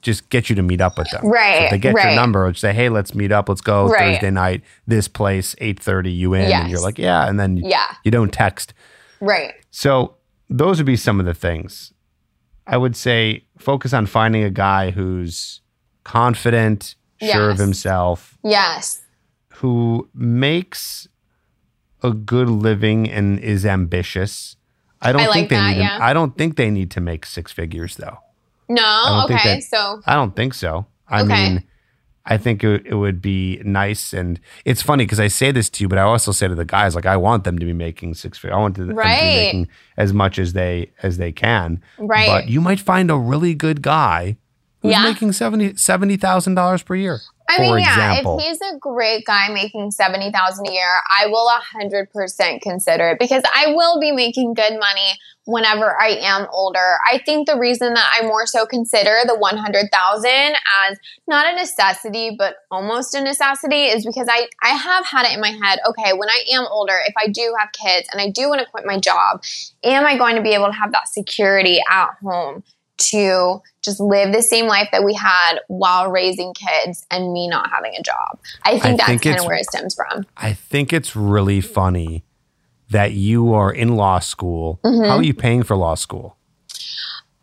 [0.00, 1.22] just get you to meet up with them.
[1.22, 3.48] So Right, if they get your number, and say, "Hey, let's meet up.
[3.48, 4.14] Let's go Right.
[4.14, 6.10] Thursday night, this place, eight thirty.
[6.12, 7.84] You in?" And you're like, "Yeah," and then Yeah.
[8.04, 8.74] you don't text.
[9.20, 9.54] Right.
[9.70, 10.14] So
[10.48, 11.92] those would be some of the things.
[12.68, 15.60] I would say focus on finding a guy who's
[16.04, 19.02] confident, sure of himself, Yes.
[19.54, 21.08] who makes
[22.02, 24.56] a good living and is ambitious.
[25.02, 25.78] I don't I think like they that, need.
[25.82, 25.98] yeah.
[26.00, 28.18] I don't think they need to make six figures though.
[28.68, 29.22] No.
[29.24, 29.54] Okay.
[29.54, 30.86] that- so I don't think so.
[31.08, 31.28] I Okay.
[31.48, 31.64] mean,
[32.28, 35.84] I think it, it would be nice, and it's funny because I say this to
[35.84, 38.14] you, but I also say to the guys, like, I want them to be making
[38.14, 38.54] six figures.
[38.54, 41.82] I want them to be making as much as they as they can.
[41.98, 42.28] Right.
[42.28, 44.36] But you might find a really good guy
[44.82, 45.02] who's Yeah.
[45.02, 47.20] making seventy seventy thousand dollars per year.
[47.50, 48.38] I for mean, yeah, example.
[48.38, 53.10] if he's a great guy making seventy thousand a year, I will hundred percent consider
[53.10, 56.98] it because I will be making good money whenever I am older.
[57.10, 60.56] I think the reason that I more so consider the one hundred thousand
[60.86, 65.32] as not a necessity, but almost a necessity, is because I I have had it
[65.32, 65.78] in my head.
[65.88, 68.66] Okay, when I am older, if I do have kids and I do want to
[68.66, 69.42] quit my job,
[69.82, 72.62] am I going to be able to have that security at home?
[72.98, 77.70] To just live the same life that we had while raising kids and me not
[77.70, 78.38] having a job.
[78.64, 80.26] I think that's think kind of where it stems from.
[80.36, 82.24] I think it's really funny
[82.90, 84.80] that you are in law school.
[84.84, 85.04] Mm-hmm.
[85.08, 86.36] How are you paying for law school?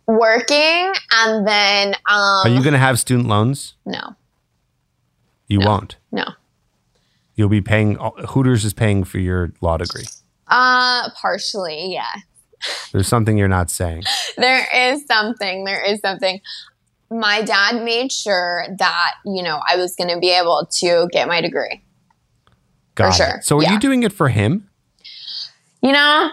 [0.07, 3.73] Working and then um Are you going to have student loans?
[3.85, 4.15] no,
[5.47, 5.97] You won't.
[6.11, 6.25] no.
[7.35, 7.97] You'll be paying.
[8.29, 10.05] Hooters is paying for your law degree.
[10.47, 12.05] Uh partially, yeah.
[12.91, 14.03] There's something you're not saying.
[14.37, 16.39] There is something, there is something.
[17.11, 21.27] My dad made sure that, you know, I was going to be able to get
[21.27, 21.83] my degree.
[22.95, 23.27] Got for it.
[23.27, 23.39] sure.
[23.43, 23.73] So are Yeah.
[23.73, 24.69] you doing it for him?
[25.81, 26.29] You know,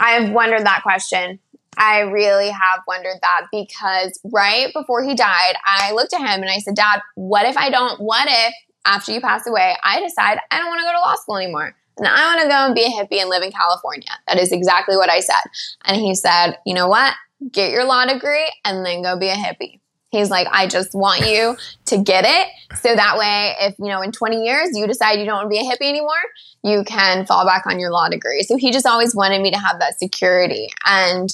[0.00, 1.38] I've wondered that question.
[1.76, 6.50] I really have wondered that because right before he died, I looked at him and
[6.50, 10.38] I said, Dad, what if I don't, what if after you pass away, I decide
[10.50, 11.74] I don't want to go to law school anymore?
[11.98, 14.08] And I want to go and be a hippie and live in California.
[14.26, 15.42] That is exactly what I said.
[15.84, 17.14] And he said, You know what?
[17.50, 19.80] Get your law degree and then go be a hippie.
[20.12, 22.76] He's like, I just want you to get it.
[22.76, 25.48] So that way, if, you know, in 20 years you decide you don't want to
[25.48, 26.10] be a hippie anymore,
[26.62, 28.42] you can fall back on your law degree.
[28.42, 30.68] So he just always wanted me to have that security.
[30.86, 31.30] And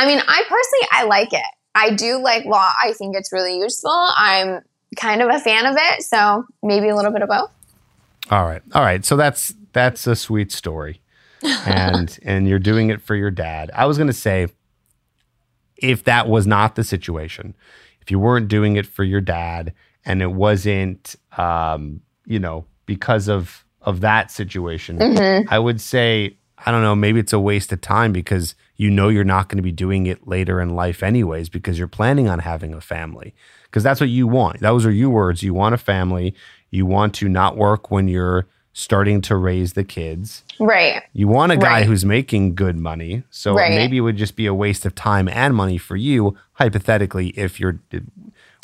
[0.00, 1.46] I mean, I personally, I like it.
[1.76, 2.68] I do like law.
[2.82, 3.90] I think it's really useful.
[4.16, 4.62] I'm
[4.96, 6.02] kind of a fan of it.
[6.02, 7.52] So maybe a little bit of both.
[8.30, 8.62] All right.
[8.74, 9.04] All right.
[9.04, 11.00] So that's that's a sweet story.
[11.66, 13.70] And and you're doing it for your dad.
[13.74, 14.48] I was going to say
[15.76, 17.54] if that was not the situation,
[18.00, 19.72] if you weren't doing it for your dad
[20.04, 25.48] and it wasn't um, you know, because of of that situation, Mm-hmm.
[25.48, 29.08] I would say I don't know, maybe it's a waste of time because you know
[29.08, 32.40] you're not going to be doing it later in life anyways because you're planning on
[32.40, 33.34] having a family.
[33.64, 34.60] Because that's what you want.
[34.60, 35.42] Those are your words.
[35.42, 36.34] You want a family.
[36.70, 40.44] You want to not work when you're starting to raise the kids.
[40.60, 41.02] Right.
[41.12, 41.86] You want a guy Right.
[41.86, 43.24] who's making good money.
[43.30, 43.72] So Right.
[43.72, 47.58] maybe it would just be a waste of time and money for you, hypothetically, if
[47.58, 47.80] you're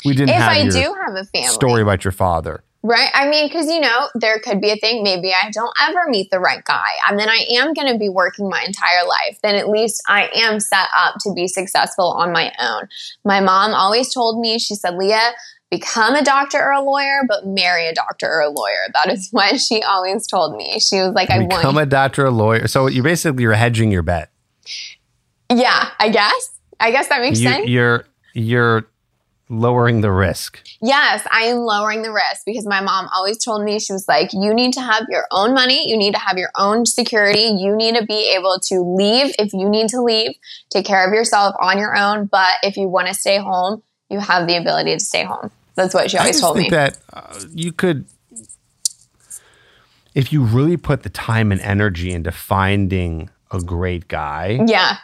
[0.05, 1.47] we didn't If have I do have a family.
[1.49, 2.63] story about your father.
[2.83, 3.09] Right.
[3.15, 5.01] I mean, because, you know, there could be a thing.
[5.01, 6.91] Maybe I don't ever meet the right guy.
[7.09, 9.39] And then I am going to be working my entire life.
[9.41, 12.87] Then at least I am set up to be successful on my own.
[13.23, 15.31] My mom always told me, she said, Leah,
[15.77, 18.85] become a doctor or a lawyer, but marry a doctor or a lawyer.
[18.93, 20.79] That is what she always told me.
[20.79, 22.67] She was like, I want to Become a doctor, or a lawyer.
[22.67, 24.31] So you basically you're hedging your bet.
[25.51, 26.51] Yeah, I guess.
[26.79, 27.67] I guess that makes You, sense.
[27.67, 28.85] you're you're
[29.47, 30.59] lowering the risk.
[30.81, 34.33] Yes, I am lowering the risk because my mom always told me she was like,
[34.33, 37.75] you need to have your own money, you need to have your own security, you
[37.75, 40.31] need to be able to leave if you need to leave,
[40.71, 42.25] take care of yourself on your own.
[42.25, 45.51] But if you want to stay home, you have the ability to stay home.
[45.75, 46.77] That's what she I always told think me.
[46.77, 48.05] that uh, you could,
[50.13, 54.97] if you really put the time and energy into finding a great guy, yeah,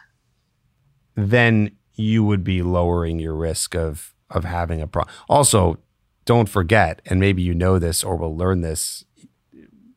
[1.15, 5.13] then you would be lowering your risk of of having a problem.
[5.29, 5.77] Also,
[6.25, 9.03] don't forget, and maybe you know this or will learn this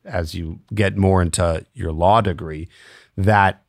[0.05, 2.69] as you get more into your law degree,
[3.17, 3.63] that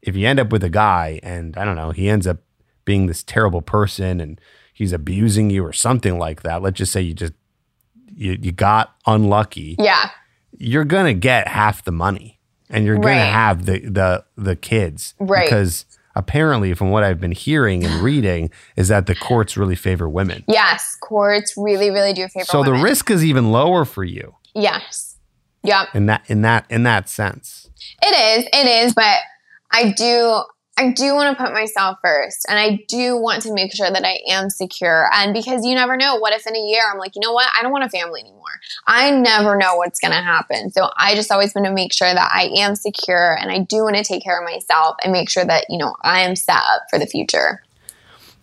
[0.00, 2.38] if you end up with a guy and I don't know, he ends up
[2.84, 4.40] being this terrible person and
[4.72, 6.62] he's abusing you or something like that.
[6.62, 7.32] Let's just say you just
[8.14, 9.76] you, you got unlucky.
[9.78, 10.10] yeah,
[10.58, 12.38] You're gonna get half the money,
[12.70, 15.44] and you're gonna have the the the kids, Right.
[15.46, 20.08] Because apparently, from what I've been hearing and reading, is that the courts really favor
[20.08, 20.44] women.
[20.46, 20.96] yes.
[21.00, 25.16] Courts really, really do favor So the risk is even lower for you Yes.
[25.64, 25.88] Yep.
[25.94, 27.70] in that in that in that sense.
[28.02, 29.16] It is, it is, but
[29.70, 30.42] I do
[30.78, 34.04] I do want to put myself first and I do want to make sure that
[34.04, 35.08] I am secure.
[35.12, 37.48] And because you never know, what if in a year I'm like, you know what,
[37.54, 38.40] I don't want a family anymore.
[38.86, 40.70] I never know what's gonna happen.
[40.70, 43.84] So I just always want to make sure that I am secure and I do
[43.84, 46.56] want to take care of myself and make sure that, you know, I am set
[46.56, 47.62] up for the future.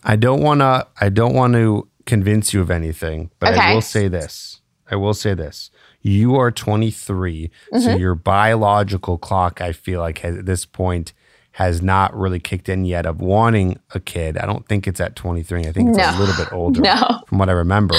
[0.03, 0.87] I don't want to.
[1.01, 4.61] I don't want to convince you of anything, but I will say this.
[4.89, 5.71] I will say this.
[6.01, 7.99] You are 23, so Mm-hmm.
[7.99, 11.11] your biological clock, I feel like, at this point,
[11.59, 14.37] has not really kicked in yet of wanting a kid.
[14.37, 15.65] I don't think it's at 23.
[15.67, 17.19] I think it's a little bit older, No.
[17.27, 17.95] from what I remember.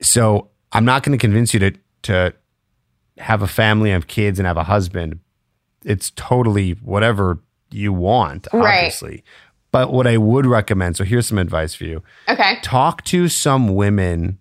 [0.00, 1.72] So I'm not going to convince you to
[2.04, 2.32] to
[3.18, 5.18] have a family, have kids, and have a husband.
[5.84, 7.40] It's totally whatever
[7.70, 8.76] you want, Right.
[8.78, 9.22] obviously.
[9.72, 12.02] But what I would recommend, so here's some advice for you.
[12.28, 12.58] Okay.
[12.62, 14.38] Talk to some women,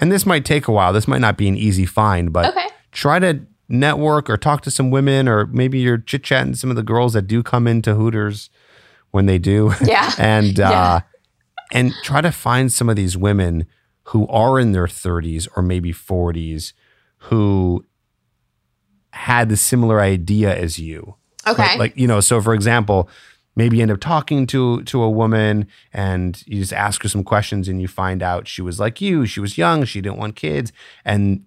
[0.00, 0.92] and this might take a while.
[0.92, 2.68] This might not be an easy find, but Okay.
[2.92, 6.76] try to network or talk to some women, or maybe you're chit chatting some of
[6.76, 8.50] the girls that do come into Hooters
[9.10, 9.72] when they do.
[9.84, 10.12] Yeah.
[10.18, 11.00] and uh, Yeah.
[11.72, 13.66] and try to find some of these women
[14.08, 16.72] who are in their 30s or maybe 40s
[17.28, 17.84] who
[19.10, 21.14] had the similar idea as you.
[21.46, 21.62] Okay.
[21.62, 23.08] Like, like, you know, so for example,
[23.56, 27.22] maybe you end up talking to to a woman and you just ask her some
[27.24, 30.36] questions and you find out she was like you, she was young, she didn't want
[30.36, 30.72] kids
[31.04, 31.44] and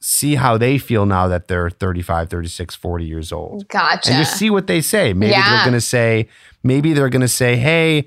[0.00, 3.66] see how they feel now that they're 35, 36, 40 years old.
[3.68, 4.10] gotcha.
[4.12, 5.12] And just see what they say.
[5.12, 5.50] Maybe Yeah.
[5.50, 6.28] they're going to say
[6.62, 8.06] maybe they're going to say, "Hey,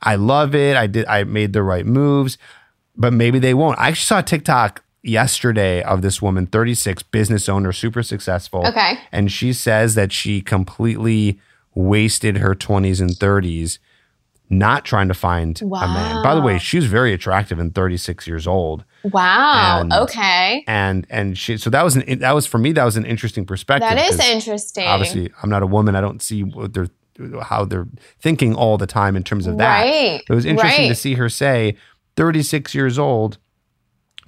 [0.00, 0.76] I love it.
[0.76, 2.36] I did I made the right moves."
[2.96, 3.78] But maybe they won't.
[3.78, 8.66] I actually saw a TikTok yesterday of this woman, 36, business owner, super successful.
[8.66, 8.98] Okay.
[9.12, 11.40] And she says that she completely
[11.74, 13.78] wasted her 20s and 30s
[14.50, 16.22] not trying to find a man.
[16.24, 16.58] By the way, Wow.
[16.58, 18.84] she was very attractive and 36 years old.
[19.04, 19.80] Wow.
[19.80, 20.64] And- okay.
[20.66, 23.44] and and she so that was an that was for me that was an interesting
[23.44, 23.88] perspective.
[23.88, 24.86] That is interesting.
[24.86, 25.96] Obviously, I'm not a woman.
[25.96, 26.88] I don't see what they're
[27.42, 27.88] how they're
[28.20, 29.80] thinking all the time in terms of that.
[29.82, 30.22] Right.
[30.28, 31.76] It was interesting to see her say,
[32.16, 33.38] 36 years old,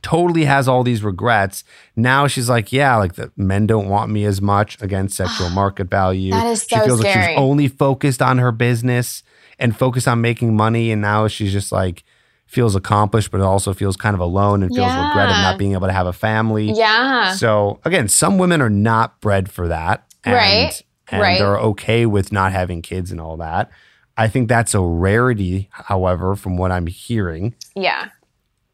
[0.02, 1.64] totally has all these regrets.
[1.96, 4.80] Now she's like, yeah, like the men don't want me as much.
[4.82, 6.32] Again, sexual market value.
[6.32, 7.26] That is so she feels like scary.
[7.26, 9.22] she was only focused on her business
[9.58, 10.90] and focused on making money.
[10.90, 12.04] And now she's just like,
[12.52, 15.72] feels accomplished, but it also feels kind of alone and feels regret of not being
[15.72, 16.70] able to have a family.
[16.70, 17.32] Yeah.
[17.34, 20.04] So again, some women are not bred for that.
[20.22, 21.40] And, Right, And right.
[21.40, 23.70] are okay with not having kids and all that.
[24.18, 27.54] I think that's a rarity, however, from what I'm hearing.
[27.74, 28.10] Yeah.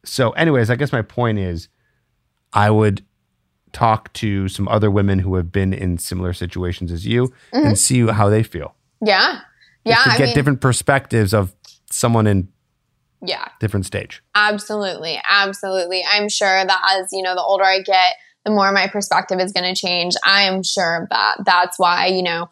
[0.05, 1.68] So, anyways, I guess my point is
[2.53, 3.05] I would
[3.72, 8.05] talk to some other women who have been in similar situations as you and see
[8.09, 8.74] how they feel.
[9.01, 9.18] Yeah.
[9.20, 9.91] Just Mm-hmm.
[9.91, 10.03] Yeah.
[10.05, 11.55] to I get mean, different perspectives of
[11.91, 12.49] someone in
[13.23, 13.49] yeah.
[13.61, 14.23] different stage.
[14.35, 15.21] Absolutely.
[15.29, 16.05] Absolutely.
[16.11, 18.14] I'm sure that as, you know, the older I get,
[18.45, 20.14] the more my perspective is going to change.
[20.25, 21.39] I am sure of that.
[21.45, 22.49] That's why, you know,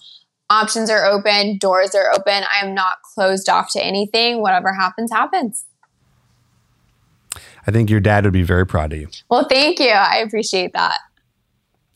[0.51, 2.43] options are open, doors are open.
[2.45, 4.43] I am not closed off to anything.
[4.43, 5.65] Whatever happens, happens.
[7.67, 9.09] I think your dad would be very proud of you.
[9.29, 9.91] Well, thank you.
[9.91, 10.99] I appreciate that.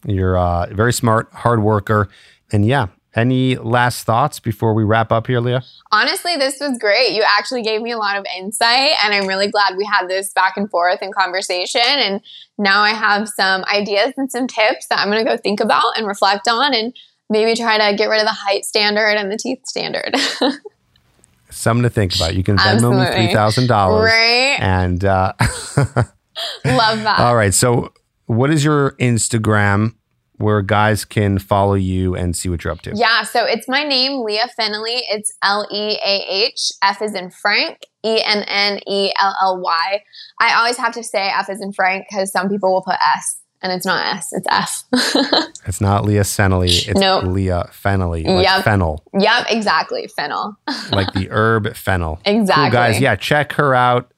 [0.05, 2.09] You're uh, a very smart, hard worker.
[2.53, 5.63] And yeah, any last thoughts before we wrap up here, Leah?
[5.93, 7.13] Honestly, this was great.
[7.13, 10.33] You actually gave me a lot of insight, and I'm really glad we had this
[10.33, 11.81] back and forth and conversation.
[11.85, 12.21] And
[12.59, 15.97] now I have some ideas and some tips that I'm going to go think about
[15.99, 16.95] and reflect on, and
[17.29, 20.15] maybe try to get rid of the height standard and the teeth standard.
[21.51, 22.37] Something to think about.
[22.37, 23.67] You can Venmo me Absolutely.
[23.69, 24.05] $3,000.
[24.05, 24.57] right?
[24.61, 25.33] And uh,
[26.65, 27.17] Love that.
[27.19, 27.53] all right.
[27.53, 27.93] So,
[28.27, 29.95] what is your Instagram
[30.41, 32.93] where guys can follow you and see what you're up to?
[32.95, 35.01] Yeah, so it's my name, Leah Fennelly.
[35.11, 36.73] It's L E A H.
[36.83, 37.79] F is in Frank.
[38.05, 40.03] E N N E L L Y.
[40.41, 43.41] I always have to say F is in Frank because some people will put S,
[43.63, 44.85] and it's not S, it's F.
[45.67, 46.89] It's not Leah Senely.
[46.89, 47.25] It's Nope.
[47.25, 48.65] Leah Fennelly, like Yep.
[48.65, 50.09] fennel, yep, exactly.
[50.17, 50.57] Fennel.
[50.91, 52.19] like the herb fennel.
[52.25, 52.65] Exactly.
[52.65, 52.99] Cool, guys.
[52.99, 54.11] Yeah, check her out.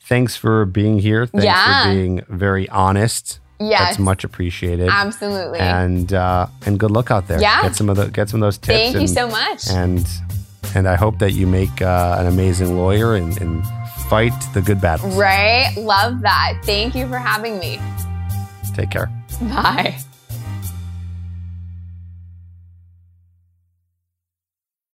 [0.00, 1.26] Thanks for being here.
[1.26, 1.82] Thanks Yeah.
[1.82, 3.40] for being very honest.
[3.68, 3.80] Yes.
[3.80, 4.88] That's much appreciated.
[4.90, 5.58] Absolutely.
[5.60, 7.40] And uh, and good luck out there.
[7.40, 7.62] Yeah.
[7.62, 8.78] Get some of the get some of those tips.
[8.78, 9.68] Thank you so much.
[9.70, 10.06] And
[10.74, 13.64] and I hope that you make uh, an amazing lawyer and, and
[14.08, 15.16] fight the good battles.
[15.16, 15.72] right?
[15.76, 16.60] Love that.
[16.64, 17.78] Thank you for having me.
[18.74, 19.10] Take care.
[19.40, 19.96] Bye.